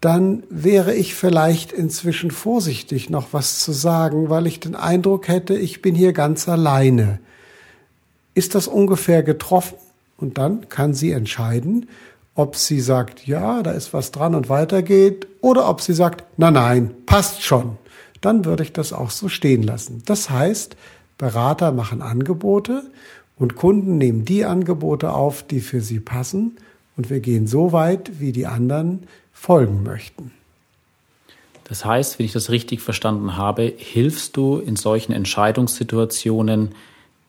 dann 0.00 0.44
wäre 0.48 0.94
ich 0.94 1.14
vielleicht 1.14 1.72
inzwischen 1.72 2.30
vorsichtig, 2.30 3.10
noch 3.10 3.28
was 3.32 3.58
zu 3.60 3.72
sagen, 3.72 4.30
weil 4.30 4.46
ich 4.46 4.60
den 4.60 4.74
Eindruck 4.74 5.28
hätte, 5.28 5.54
ich 5.54 5.82
bin 5.82 5.94
hier 5.94 6.12
ganz 6.12 6.48
alleine. 6.48 7.18
Ist 8.34 8.54
das 8.54 8.66
ungefähr 8.66 9.22
getroffen? 9.22 9.76
Und 10.16 10.38
dann 10.38 10.68
kann 10.68 10.94
sie 10.94 11.12
entscheiden, 11.12 11.88
ob 12.34 12.56
sie 12.56 12.80
sagt, 12.80 13.26
ja, 13.26 13.62
da 13.62 13.72
ist 13.72 13.92
was 13.92 14.12
dran 14.12 14.34
und 14.34 14.48
weitergeht, 14.48 15.26
oder 15.40 15.68
ob 15.68 15.80
sie 15.80 15.94
sagt, 15.94 16.24
na 16.36 16.50
nein, 16.50 16.94
passt 17.06 17.42
schon. 17.42 17.76
Dann 18.20 18.44
würde 18.44 18.62
ich 18.62 18.72
das 18.72 18.92
auch 18.92 19.10
so 19.10 19.28
stehen 19.28 19.62
lassen. 19.62 20.02
Das 20.06 20.30
heißt, 20.30 20.76
Berater 21.18 21.72
machen 21.72 22.00
Angebote 22.00 22.84
und 23.36 23.56
Kunden 23.56 23.98
nehmen 23.98 24.24
die 24.24 24.44
Angebote 24.44 25.12
auf, 25.12 25.42
die 25.42 25.60
für 25.60 25.80
sie 25.80 26.00
passen 26.00 26.56
und 26.96 27.10
wir 27.10 27.20
gehen 27.20 27.46
so 27.46 27.72
weit, 27.72 28.20
wie 28.20 28.32
die 28.32 28.46
anderen 28.46 29.04
folgen 29.40 29.82
möchten. 29.82 30.32
Das 31.64 31.86
heißt, 31.86 32.18
wenn 32.18 32.26
ich 32.26 32.32
das 32.32 32.50
richtig 32.50 32.82
verstanden 32.82 33.38
habe, 33.38 33.72
hilfst 33.74 34.36
du 34.36 34.58
in 34.58 34.76
solchen 34.76 35.12
Entscheidungssituationen, 35.12 36.74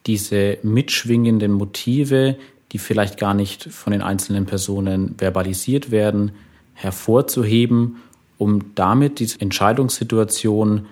diese 0.08 0.58
mitschwingenden 0.62 1.54
Motive, 1.54 2.36
die 2.74 2.80
vielleicht 2.80 3.18
gar 3.18 3.34
nicht 3.34 3.64
von 3.72 3.92
den 3.92 4.02
einzelnen 4.02 4.46
Personen 4.46 5.16
verbalisiert 5.18 5.90
werden, 5.90 6.34
hervorzuheben, 6.74 8.02
um 8.38 8.76
damit 8.76 9.20
die 9.20 9.30
Entscheidungssituation 9.40 10.88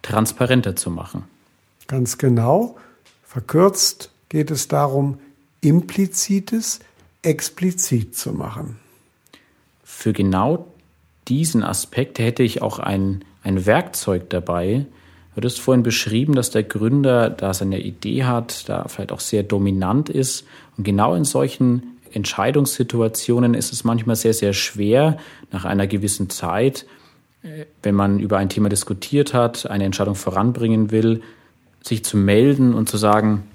transparenter 0.00 0.76
zu 0.76 0.90
machen. 0.90 1.24
Ganz 1.88 2.16
genau. 2.16 2.76
Verkürzt 3.22 4.10
geht 4.30 4.50
es 4.50 4.66
darum, 4.66 5.18
implizites 5.60 6.80
explizit 7.20 8.16
zu 8.16 8.32
machen. 8.32 8.87
Für 9.98 10.12
genau 10.12 10.64
diesen 11.26 11.64
Aspekt 11.64 12.20
hätte 12.20 12.44
ich 12.44 12.62
auch 12.62 12.78
ein, 12.78 13.24
ein 13.42 13.66
Werkzeug 13.66 14.30
dabei. 14.30 14.86
Du 15.34 15.44
hast 15.44 15.58
vorhin 15.58 15.82
beschrieben, 15.82 16.36
dass 16.36 16.52
der 16.52 16.62
Gründer 16.62 17.30
da 17.30 17.52
seine 17.52 17.80
Idee 17.80 18.22
hat, 18.22 18.68
da 18.68 18.86
vielleicht 18.86 19.10
auch 19.10 19.18
sehr 19.18 19.42
dominant 19.42 20.08
ist. 20.08 20.46
Und 20.76 20.84
genau 20.84 21.16
in 21.16 21.24
solchen 21.24 21.98
Entscheidungssituationen 22.12 23.54
ist 23.54 23.72
es 23.72 23.82
manchmal 23.82 24.14
sehr, 24.14 24.34
sehr 24.34 24.52
schwer, 24.52 25.16
nach 25.50 25.64
einer 25.64 25.88
gewissen 25.88 26.30
Zeit, 26.30 26.86
äh, 27.42 27.64
wenn 27.82 27.96
man 27.96 28.20
über 28.20 28.38
ein 28.38 28.50
Thema 28.50 28.68
diskutiert 28.68 29.34
hat, 29.34 29.68
eine 29.68 29.82
Entscheidung 29.82 30.14
voranbringen 30.14 30.92
will, 30.92 31.22
sich 31.82 32.04
zu 32.04 32.16
melden 32.16 32.72
und 32.72 32.88
zu 32.88 32.98
sagen, 32.98 33.48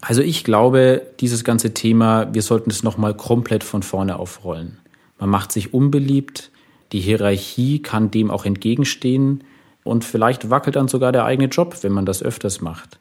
also 0.00 0.22
ich 0.22 0.42
glaube, 0.42 1.02
dieses 1.20 1.44
ganze 1.44 1.72
Thema, 1.72 2.34
wir 2.34 2.42
sollten 2.42 2.70
es 2.70 2.82
nochmal 2.82 3.14
komplett 3.14 3.62
von 3.62 3.84
vorne 3.84 4.18
aufrollen. 4.18 4.78
Man 5.18 5.30
macht 5.30 5.52
sich 5.52 5.74
unbeliebt, 5.74 6.50
die 6.92 7.00
Hierarchie 7.00 7.80
kann 7.80 8.10
dem 8.10 8.30
auch 8.30 8.44
entgegenstehen 8.44 9.44
und 9.84 10.04
vielleicht 10.04 10.50
wackelt 10.50 10.76
dann 10.76 10.88
sogar 10.88 11.12
der 11.12 11.24
eigene 11.24 11.48
Job, 11.48 11.78
wenn 11.82 11.92
man 11.92 12.06
das 12.06 12.22
öfters 12.22 12.60
macht. 12.60 12.98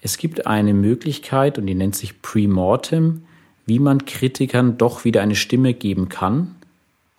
Es 0.00 0.16
gibt 0.16 0.46
eine 0.46 0.74
Möglichkeit 0.74 1.58
und 1.58 1.66
die 1.66 1.74
nennt 1.74 1.96
sich 1.96 2.22
Premortem, 2.22 3.22
wie 3.66 3.78
man 3.78 4.04
Kritikern 4.04 4.78
doch 4.78 5.04
wieder 5.04 5.22
eine 5.22 5.34
Stimme 5.34 5.74
geben 5.74 6.08
kann, 6.08 6.56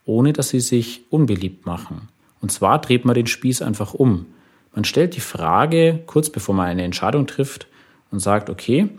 ohne 0.06 0.34
dass 0.34 0.50
sie 0.50 0.62
sich 0.62 1.02
unbeliebt 1.10 1.66
machen. 1.66 2.08
Und 2.42 2.52
zwar 2.52 2.80
dreht 2.80 3.06
man 3.06 3.16
den 3.16 3.28
Spieß 3.28 3.62
einfach 3.62 3.94
um. 3.94 4.26
Man 4.74 4.86
stellt 4.86 5.16
die 5.16 5.22
Frage, 5.22 6.00
kurz 6.06 6.30
bevor 6.30 6.56
man 6.56 6.68
eine 6.68 6.84
Entscheidung 6.84 7.28
trifft, 7.28 7.68
und 8.12 8.20
sagt, 8.20 8.50
okay, 8.50 8.90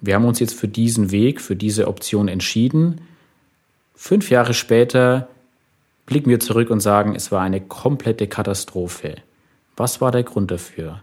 wir 0.00 0.14
haben 0.14 0.24
uns 0.24 0.40
jetzt 0.40 0.54
für 0.54 0.68
diesen 0.68 1.10
Weg, 1.10 1.40
für 1.40 1.56
diese 1.56 1.88
Option 1.88 2.28
entschieden. 2.28 3.00
Fünf 4.02 4.30
Jahre 4.30 4.54
später 4.54 5.28
blicken 6.06 6.30
wir 6.30 6.40
zurück 6.40 6.70
und 6.70 6.80
sagen, 6.80 7.14
es 7.14 7.30
war 7.30 7.42
eine 7.42 7.60
komplette 7.60 8.28
Katastrophe. 8.28 9.16
Was 9.76 10.00
war 10.00 10.10
der 10.10 10.22
Grund 10.22 10.50
dafür? 10.50 11.02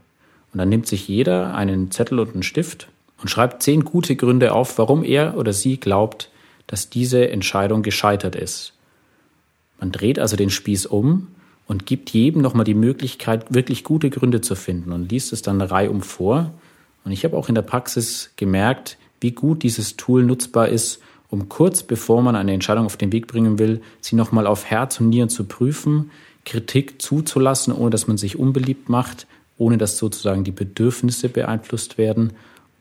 Und 0.52 0.58
dann 0.58 0.68
nimmt 0.68 0.88
sich 0.88 1.08
jeder 1.08 1.54
einen 1.54 1.92
Zettel 1.92 2.20
und 2.20 2.34
einen 2.34 2.42
Stift 2.42 2.90
und 3.22 3.30
schreibt 3.30 3.62
zehn 3.62 3.86
gute 3.86 4.16
Gründe 4.16 4.52
auf, 4.52 4.80
warum 4.80 5.04
er 5.04 5.38
oder 5.38 5.54
sie 5.54 5.80
glaubt, 5.80 6.32
dass 6.66 6.90
diese 6.90 7.30
Entscheidung 7.30 7.84
gescheitert 7.84 8.36
ist. 8.36 8.74
Man 9.80 9.92
dreht 9.92 10.18
also 10.18 10.36
den 10.36 10.50
Spieß 10.50 10.88
um 10.88 11.28
und 11.68 11.86
gibt 11.86 12.10
jedem 12.10 12.42
nochmal 12.42 12.66
die 12.66 12.74
Möglichkeit, 12.74 13.54
wirklich 13.54 13.84
gute 13.84 14.10
Gründe 14.10 14.42
zu 14.42 14.56
finden 14.56 14.92
und 14.92 15.12
liest 15.12 15.32
es 15.34 15.44
dann 15.44 15.62
reihum 15.62 16.02
vor 16.02 16.52
und 17.06 17.12
ich 17.12 17.24
habe 17.26 17.38
auch 17.38 17.48
in 17.48 17.56
der 17.56 17.62
Praxis 17.62 18.32
gemerkt, 18.38 18.98
wie 19.22 19.32
gut 19.32 19.62
dieses 19.62 19.98
Tool 19.98 20.24
nutzbar 20.24 20.70
ist, 20.70 21.00
um 21.30 21.50
kurz 21.50 21.84
bevor 21.84 22.22
man 22.22 22.36
eine 22.36 22.54
Entscheidung 22.54 22.86
auf 22.86 22.98
den 22.98 23.12
Weg 23.12 23.28
bringen 23.28 23.60
will, 23.60 23.82
sie 24.02 24.16
nochmal 24.16 24.48
auf 24.48 24.66
Herz 24.66 25.00
und 25.00 25.10
Nieren 25.10 25.30
zu 25.30 25.44
prüfen, 25.44 26.12
Kritik 26.46 27.02
zuzulassen, 27.02 27.74
ohne 27.74 27.90
dass 27.90 28.08
man 28.08 28.18
sich 28.18 28.40
unbeliebt 28.40 28.90
macht, 28.90 29.28
ohne 29.58 29.78
dass 29.78 29.98
sozusagen 29.98 30.44
die 30.44 30.52
Bedürfnisse 30.52 31.30
beeinflusst 31.30 31.98
werden, 31.98 32.34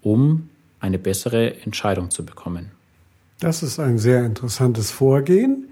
um 0.02 0.48
eine 0.78 0.98
bessere 0.98 1.60
Entscheidung 1.62 2.10
zu 2.10 2.24
bekommen. 2.24 2.70
Das 3.40 3.62
ist 3.62 3.78
ein 3.78 3.98
sehr 3.98 4.24
interessantes 4.24 4.90
Vorgehen 4.90 5.68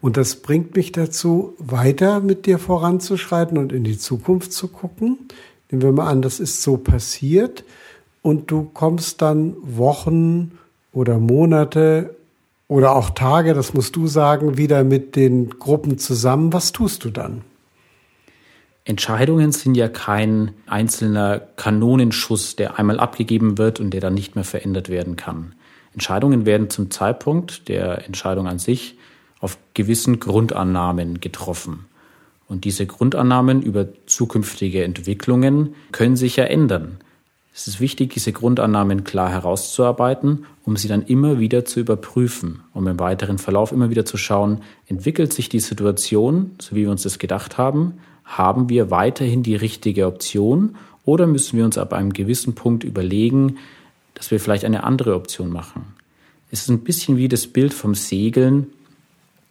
und 0.00 0.16
das 0.16 0.36
bringt 0.36 0.76
mich 0.76 0.92
dazu, 0.92 1.54
weiter 1.58 2.20
mit 2.20 2.46
dir 2.46 2.58
voranzuschreiten 2.58 3.58
und 3.58 3.72
in 3.72 3.82
die 3.82 3.98
Zukunft 3.98 4.52
zu 4.52 4.68
gucken. 4.68 5.18
Nehmen 5.70 5.82
wir 5.82 5.92
mal 5.92 6.08
an, 6.08 6.22
das 6.22 6.38
ist 6.38 6.62
so 6.62 6.76
passiert 6.76 7.64
und 8.22 8.50
du 8.50 8.70
kommst 8.72 9.20
dann 9.20 9.56
Wochen 9.62 10.52
oder 10.92 11.18
Monate 11.18 12.14
oder 12.68 12.94
auch 12.94 13.10
Tage, 13.10 13.54
das 13.54 13.72
musst 13.72 13.96
du 13.96 14.06
sagen, 14.06 14.58
wieder 14.58 14.84
mit 14.84 15.16
den 15.16 15.58
Gruppen 15.58 15.98
zusammen. 15.98 16.52
Was 16.52 16.72
tust 16.72 17.04
du 17.04 17.10
dann? 17.10 17.42
Entscheidungen 18.84 19.52
sind 19.52 19.74
ja 19.74 19.88
kein 19.88 20.52
einzelner 20.66 21.40
Kanonenschuss, 21.56 22.56
der 22.56 22.78
einmal 22.78 23.00
abgegeben 23.00 23.58
wird 23.58 23.80
und 23.80 23.90
der 23.90 24.00
dann 24.00 24.14
nicht 24.14 24.34
mehr 24.34 24.44
verändert 24.44 24.88
werden 24.88 25.16
kann. 25.16 25.54
Entscheidungen 25.92 26.46
werden 26.46 26.70
zum 26.70 26.90
Zeitpunkt 26.90 27.68
der 27.68 28.06
Entscheidung 28.06 28.46
an 28.46 28.58
sich 28.58 28.96
auf 29.40 29.58
gewissen 29.74 30.20
Grundannahmen 30.20 31.20
getroffen. 31.20 31.86
Und 32.48 32.64
diese 32.64 32.86
Grundannahmen 32.86 33.62
über 33.62 33.88
zukünftige 34.06 34.84
Entwicklungen 34.84 35.74
können 35.92 36.16
sich 36.16 36.36
ja 36.36 36.44
ändern. 36.44 36.98
Es 37.58 37.66
ist 37.66 37.80
wichtig, 37.80 38.12
diese 38.14 38.30
Grundannahmen 38.30 39.02
klar 39.02 39.30
herauszuarbeiten, 39.30 40.46
um 40.64 40.76
sie 40.76 40.86
dann 40.86 41.02
immer 41.02 41.40
wieder 41.40 41.64
zu 41.64 41.80
überprüfen, 41.80 42.60
um 42.72 42.86
im 42.86 43.00
weiteren 43.00 43.38
Verlauf 43.38 43.72
immer 43.72 43.90
wieder 43.90 44.04
zu 44.04 44.16
schauen, 44.16 44.60
entwickelt 44.86 45.32
sich 45.32 45.48
die 45.48 45.58
Situation, 45.58 46.52
so 46.60 46.76
wie 46.76 46.82
wir 46.82 46.90
uns 46.92 47.02
das 47.02 47.18
gedacht 47.18 47.58
haben, 47.58 47.94
haben 48.24 48.68
wir 48.68 48.92
weiterhin 48.92 49.42
die 49.42 49.56
richtige 49.56 50.06
Option 50.06 50.76
Oder 51.04 51.26
müssen 51.26 51.56
wir 51.58 51.64
uns 51.64 51.78
ab 51.78 51.94
einem 51.94 52.12
gewissen 52.12 52.54
Punkt 52.54 52.84
überlegen, 52.84 53.56
dass 54.14 54.30
wir 54.30 54.38
vielleicht 54.38 54.64
eine 54.64 54.84
andere 54.84 55.16
Option 55.16 55.50
machen? 55.50 55.84
Es 56.52 56.60
ist 56.60 56.68
ein 56.68 56.84
bisschen 56.84 57.16
wie 57.16 57.26
das 57.26 57.48
Bild 57.48 57.74
vom 57.74 57.96
Segeln, 57.96 58.68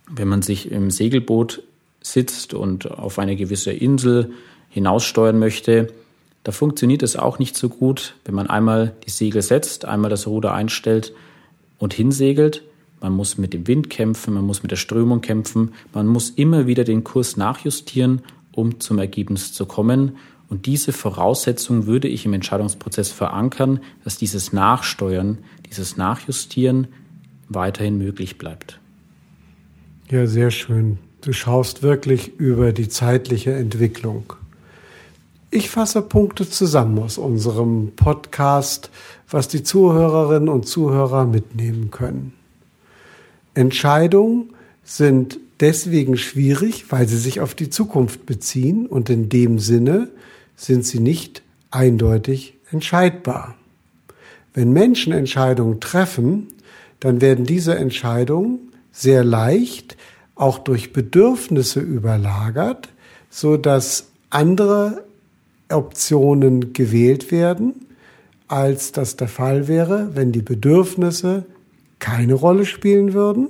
wenn 0.09 0.29
man 0.29 0.43
sich 0.43 0.71
im 0.71 0.91
Segelboot 0.91 1.61
sitzt 1.99 2.53
und 2.53 2.89
auf 2.89 3.19
eine 3.19 3.35
gewisse 3.35 3.73
Insel 3.73 4.31
hinaussteuern 4.69 5.37
möchte. 5.37 5.91
Da 6.43 6.51
funktioniert 6.51 7.03
es 7.03 7.15
auch 7.15 7.39
nicht 7.39 7.57
so 7.57 7.69
gut, 7.69 8.15
wenn 8.25 8.35
man 8.35 8.47
einmal 8.47 8.95
die 9.05 9.09
Segel 9.09 9.41
setzt, 9.41 9.85
einmal 9.85 10.09
das 10.09 10.27
Ruder 10.27 10.53
einstellt 10.53 11.13
und 11.77 11.93
hinsegelt. 11.93 12.63
Man 13.01 13.13
muss 13.13 13.37
mit 13.37 13.53
dem 13.53 13.67
Wind 13.67 13.89
kämpfen, 13.89 14.33
man 14.33 14.45
muss 14.45 14.63
mit 14.63 14.71
der 14.71 14.77
Strömung 14.77 15.21
kämpfen, 15.21 15.73
man 15.93 16.07
muss 16.07 16.31
immer 16.31 16.65
wieder 16.65 16.83
den 16.83 17.03
Kurs 17.03 17.37
nachjustieren, 17.37 18.21
um 18.53 18.79
zum 18.79 18.97
Ergebnis 18.97 19.53
zu 19.53 19.65
kommen. 19.65 20.17
Und 20.49 20.65
diese 20.65 20.93
Voraussetzung 20.93 21.85
würde 21.85 22.07
ich 22.07 22.25
im 22.25 22.33
Entscheidungsprozess 22.33 23.11
verankern, 23.11 23.81
dass 24.03 24.17
dieses 24.17 24.53
Nachsteuern, 24.53 25.39
dieses 25.69 25.97
Nachjustieren 25.97 26.87
weiterhin 27.49 27.97
möglich 27.97 28.37
bleibt. 28.37 28.79
Ja, 30.09 30.25
sehr 30.25 30.51
schön. 30.51 30.97
Du 31.21 31.33
schaust 31.33 31.83
wirklich 31.83 32.39
über 32.39 32.71
die 32.71 32.87
zeitliche 32.87 33.53
Entwicklung. 33.53 34.33
Ich 35.49 35.69
fasse 35.69 36.01
Punkte 36.01 36.49
zusammen 36.49 36.99
aus 36.99 37.17
unserem 37.17 37.93
Podcast, 37.95 38.89
was 39.29 39.47
die 39.47 39.63
Zuhörerinnen 39.63 40.49
und 40.49 40.67
Zuhörer 40.67 41.25
mitnehmen 41.25 41.89
können. 41.89 42.33
Entscheidungen 43.53 44.49
sind 44.83 45.39
deswegen 45.61 46.17
schwierig, 46.17 46.91
weil 46.91 47.07
sie 47.07 47.17
sich 47.17 47.39
auf 47.39 47.55
die 47.55 47.69
Zukunft 47.69 48.25
beziehen 48.25 48.87
und 48.87 49.09
in 49.09 49.29
dem 49.29 49.57
Sinne 49.57 50.09
sind 50.57 50.85
sie 50.85 50.99
nicht 50.99 51.43
eindeutig 51.71 52.55
entscheidbar. 52.71 53.55
Wenn 54.53 54.73
Menschen 54.73 55.13
Entscheidungen 55.13 55.79
treffen, 55.79 56.49
dann 56.99 57.21
werden 57.21 57.45
diese 57.45 57.75
Entscheidungen 57.75 58.73
sehr 58.91 59.23
leicht 59.23 59.95
auch 60.35 60.59
durch 60.59 60.91
Bedürfnisse 60.91 61.79
überlagert, 61.79 62.89
so 63.29 63.55
dass 63.55 64.07
andere 64.29 65.06
Optionen 65.69 66.73
gewählt 66.73 67.31
werden, 67.31 67.85
als 68.47 68.91
das 68.91 69.15
der 69.17 69.27
Fall 69.27 69.67
wäre, 69.67 70.11
wenn 70.13 70.31
die 70.31 70.41
Bedürfnisse 70.41 71.45
keine 71.99 72.33
Rolle 72.33 72.65
spielen 72.65 73.13
würden 73.13 73.49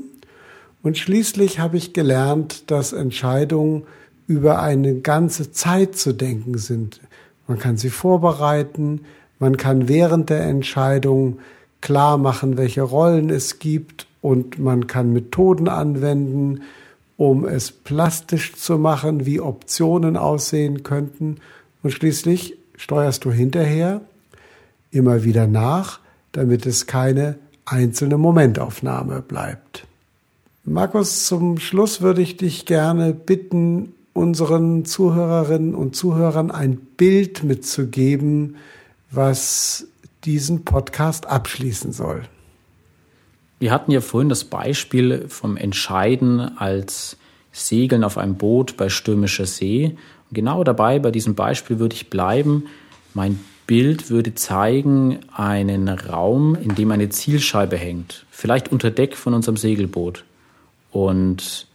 und 0.87 0.97
schließlich 0.97 1.59
habe 1.59 1.75
ich 1.75 1.91
gelernt, 1.91 2.71
dass 2.71 2.93
Entscheidungen 2.93 3.83
über 4.25 4.61
eine 4.61 5.01
ganze 5.01 5.51
Zeit 5.51 5.97
zu 5.97 6.13
denken 6.13 6.57
sind. 6.57 7.01
Man 7.47 7.59
kann 7.59 7.75
sie 7.75 7.89
vorbereiten, 7.89 9.01
man 9.37 9.57
kann 9.57 9.89
während 9.89 10.29
der 10.29 10.43
Entscheidung 10.43 11.39
klar 11.81 12.17
machen, 12.17 12.55
welche 12.57 12.83
Rollen 12.83 13.29
es 13.29 13.59
gibt 13.59 14.07
und 14.21 14.59
man 14.59 14.87
kann 14.87 15.13
Methoden 15.13 15.67
anwenden, 15.67 16.61
um 17.17 17.45
es 17.45 17.71
plastisch 17.71 18.55
zu 18.55 18.77
machen, 18.77 19.25
wie 19.25 19.41
Optionen 19.41 20.15
aussehen 20.15 20.83
könnten. 20.83 21.37
Und 21.83 21.91
schließlich 21.91 22.57
steuerst 22.75 23.25
du 23.25 23.31
hinterher 23.31 24.01
immer 24.91 25.23
wieder 25.23 25.47
nach, 25.47 25.99
damit 26.31 26.65
es 26.65 26.87
keine 26.87 27.37
einzelne 27.65 28.17
Momentaufnahme 28.17 29.21
bleibt. 29.21 29.85
Markus, 30.63 31.25
zum 31.25 31.59
Schluss 31.59 32.01
würde 32.01 32.21
ich 32.21 32.37
dich 32.37 32.65
gerne 32.65 33.13
bitten, 33.13 33.93
unseren 34.13 34.83
Zuhörerinnen 34.83 35.75
und 35.75 35.95
Zuhörern 35.95 36.49
ein 36.51 36.77
Bild 36.77 37.43
mitzugeben, 37.43 38.55
was 39.11 39.87
diesen 40.25 40.65
Podcast 40.65 41.27
abschließen 41.27 41.93
soll. 41.93 42.23
Wir 43.59 43.71
hatten 43.71 43.91
ja 43.91 44.01
vorhin 44.01 44.29
das 44.29 44.43
Beispiel 44.43 45.25
vom 45.29 45.55
Entscheiden 45.55 46.39
als 46.57 47.17
Segeln 47.51 48.03
auf 48.03 48.17
einem 48.17 48.35
Boot 48.35 48.77
bei 48.77 48.89
stürmischer 48.89 49.45
See. 49.45 49.97
Genau 50.31 50.63
dabei, 50.63 50.99
bei 50.99 51.11
diesem 51.11 51.35
Beispiel 51.35 51.79
würde 51.79 51.95
ich 51.95 52.09
bleiben. 52.09 52.65
Mein 53.13 53.39
Bild 53.65 54.09
würde 54.09 54.33
zeigen 54.33 55.19
einen 55.35 55.89
Raum, 55.89 56.55
in 56.55 56.75
dem 56.75 56.91
eine 56.91 57.09
Zielscheibe 57.09 57.77
hängt, 57.77 58.25
vielleicht 58.31 58.71
unter 58.71 58.91
Deck 58.91 59.15
von 59.15 59.33
unserem 59.33 59.57
Segelboot. 59.57 60.23
Und 60.91 61.67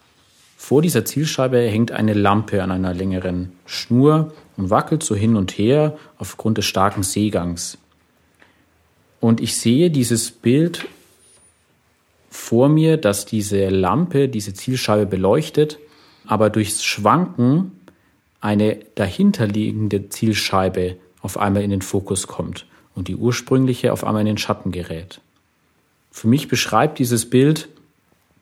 vor 0.57 0.81
dieser 0.81 1.05
Zielscheibe 1.05 1.59
hängt 1.59 1.93
eine 1.93 2.15
Lampe 2.15 2.63
an 2.63 2.71
einer 2.71 2.95
längeren 2.95 3.53
Schnur 3.67 4.33
und 4.57 4.71
wackelt 4.71 5.03
so 5.03 5.15
hin 5.15 5.37
und 5.37 5.53
her 5.53 5.99
aufgrund 6.19 6.59
des 6.59 6.65
starken 6.65 7.03
Seegangs. 7.03 7.79
Und 9.21 9.41
ich 9.41 9.57
sehe 9.57 9.91
dieses 9.91 10.31
Bild 10.31 10.87
vor 12.31 12.69
mir, 12.69 12.97
dass 12.97 13.27
diese 13.27 13.69
Lampe 13.69 14.29
diese 14.29 14.55
Zielscheibe 14.55 15.07
beleuchtet, 15.07 15.79
aber 16.27 16.49
durchs 16.49 16.83
Schwanken 16.83 17.73
eine 18.43 18.77
dahinterliegende 18.97 20.11
Zielscheibe 20.11 20.97
auf 21.23 21.39
einmal 21.39 21.63
in 21.63 21.71
den 21.71 21.83
Fokus 21.83 22.27
kommt 22.27 22.67
und 22.95 23.09
die 23.09 23.17
ursprüngliche 23.17 23.95
auf 23.95 24.05
einmal 24.05 24.21
in 24.21 24.27
den 24.27 24.39
Schatten 24.39 24.73
gerät. 24.73 25.23
Für 26.11 26.29
mich 26.29 26.49
beschreibt 26.49 26.99
dieses 26.99 27.31
Bild 27.31 27.71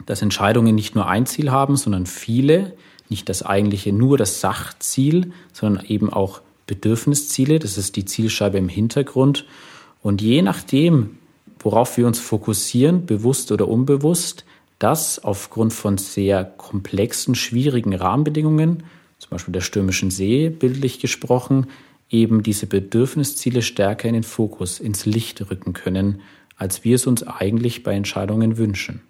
dass 0.06 0.22
Entscheidungen 0.22 0.74
nicht 0.74 0.94
nur 0.94 1.06
ein 1.06 1.26
Ziel 1.26 1.50
haben, 1.50 1.76
sondern 1.76 2.06
viele, 2.06 2.72
nicht 3.08 3.28
das 3.28 3.42
eigentliche 3.42 3.92
nur 3.92 4.18
das 4.18 4.40
Sachziel, 4.40 5.32
sondern 5.52 5.84
eben 5.84 6.12
auch 6.12 6.40
Bedürfnisziele, 6.66 7.58
das 7.58 7.76
ist 7.76 7.96
die 7.96 8.04
Zielscheibe 8.04 8.58
im 8.58 8.68
Hintergrund. 8.68 9.46
Und 10.02 10.22
je 10.22 10.42
nachdem, 10.42 11.18
worauf 11.58 11.96
wir 11.96 12.06
uns 12.06 12.20
fokussieren, 12.20 13.06
bewusst 13.06 13.50
oder 13.52 13.68
unbewusst, 13.68 14.44
das 14.78 15.22
aufgrund 15.22 15.72
von 15.72 15.98
sehr 15.98 16.44
komplexen, 16.44 17.34
schwierigen 17.34 17.94
Rahmenbedingungen, 17.94 18.84
zum 19.20 19.30
Beispiel 19.30 19.52
der 19.52 19.61
stürmischen 19.61 20.11
See, 20.11 20.48
bildlich 20.48 20.98
gesprochen, 20.98 21.66
eben 22.09 22.42
diese 22.42 22.66
Bedürfnisziele 22.66 23.62
stärker 23.62 24.09
in 24.09 24.14
den 24.14 24.22
Fokus, 24.24 24.80
ins 24.80 25.06
Licht 25.06 25.48
rücken 25.50 25.74
können, 25.74 26.22
als 26.56 26.85
wir 26.85 26.96
es 26.96 27.06
uns 27.06 27.22
eigentlich 27.22 27.83
bei 27.83 27.92
Entscheidungen 27.92 28.59
wünschen. 28.59 29.02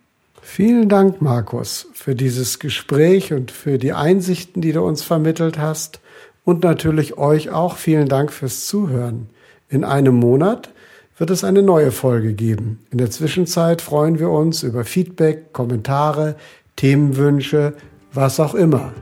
Vielen 0.42 0.88
Dank, 0.88 1.22
Markus, 1.22 1.86
für 1.92 2.14
dieses 2.14 2.58
Gespräch 2.58 3.32
und 3.32 3.50
für 3.50 3.78
die 3.78 3.92
Einsichten, 3.92 4.60
die 4.62 4.72
du 4.72 4.82
uns 4.82 5.02
vermittelt 5.02 5.58
hast. 5.58 6.00
Und 6.44 6.64
natürlich 6.64 7.16
euch 7.18 7.50
auch 7.50 7.76
vielen 7.76 8.08
Dank 8.08 8.32
fürs 8.32 8.66
Zuhören. 8.66 9.28
In 9.68 9.84
einem 9.84 10.16
Monat 10.16 10.70
wird 11.18 11.30
es 11.30 11.44
eine 11.44 11.62
neue 11.62 11.92
Folge 11.92 12.32
geben. 12.32 12.80
In 12.90 12.98
der 12.98 13.10
Zwischenzeit 13.10 13.82
freuen 13.82 14.18
wir 14.18 14.30
uns 14.30 14.62
über 14.62 14.84
Feedback, 14.84 15.52
Kommentare, 15.52 16.34
Themenwünsche, 16.76 17.74
was 18.12 18.40
auch 18.40 18.54
immer. 18.54 18.92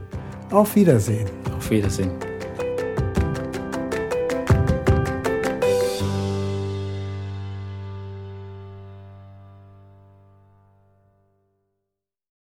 Auf 0.50 0.74
Wiedersehen. 0.74 1.28
Auf 1.54 1.70
Wiedersehen. 1.70 2.27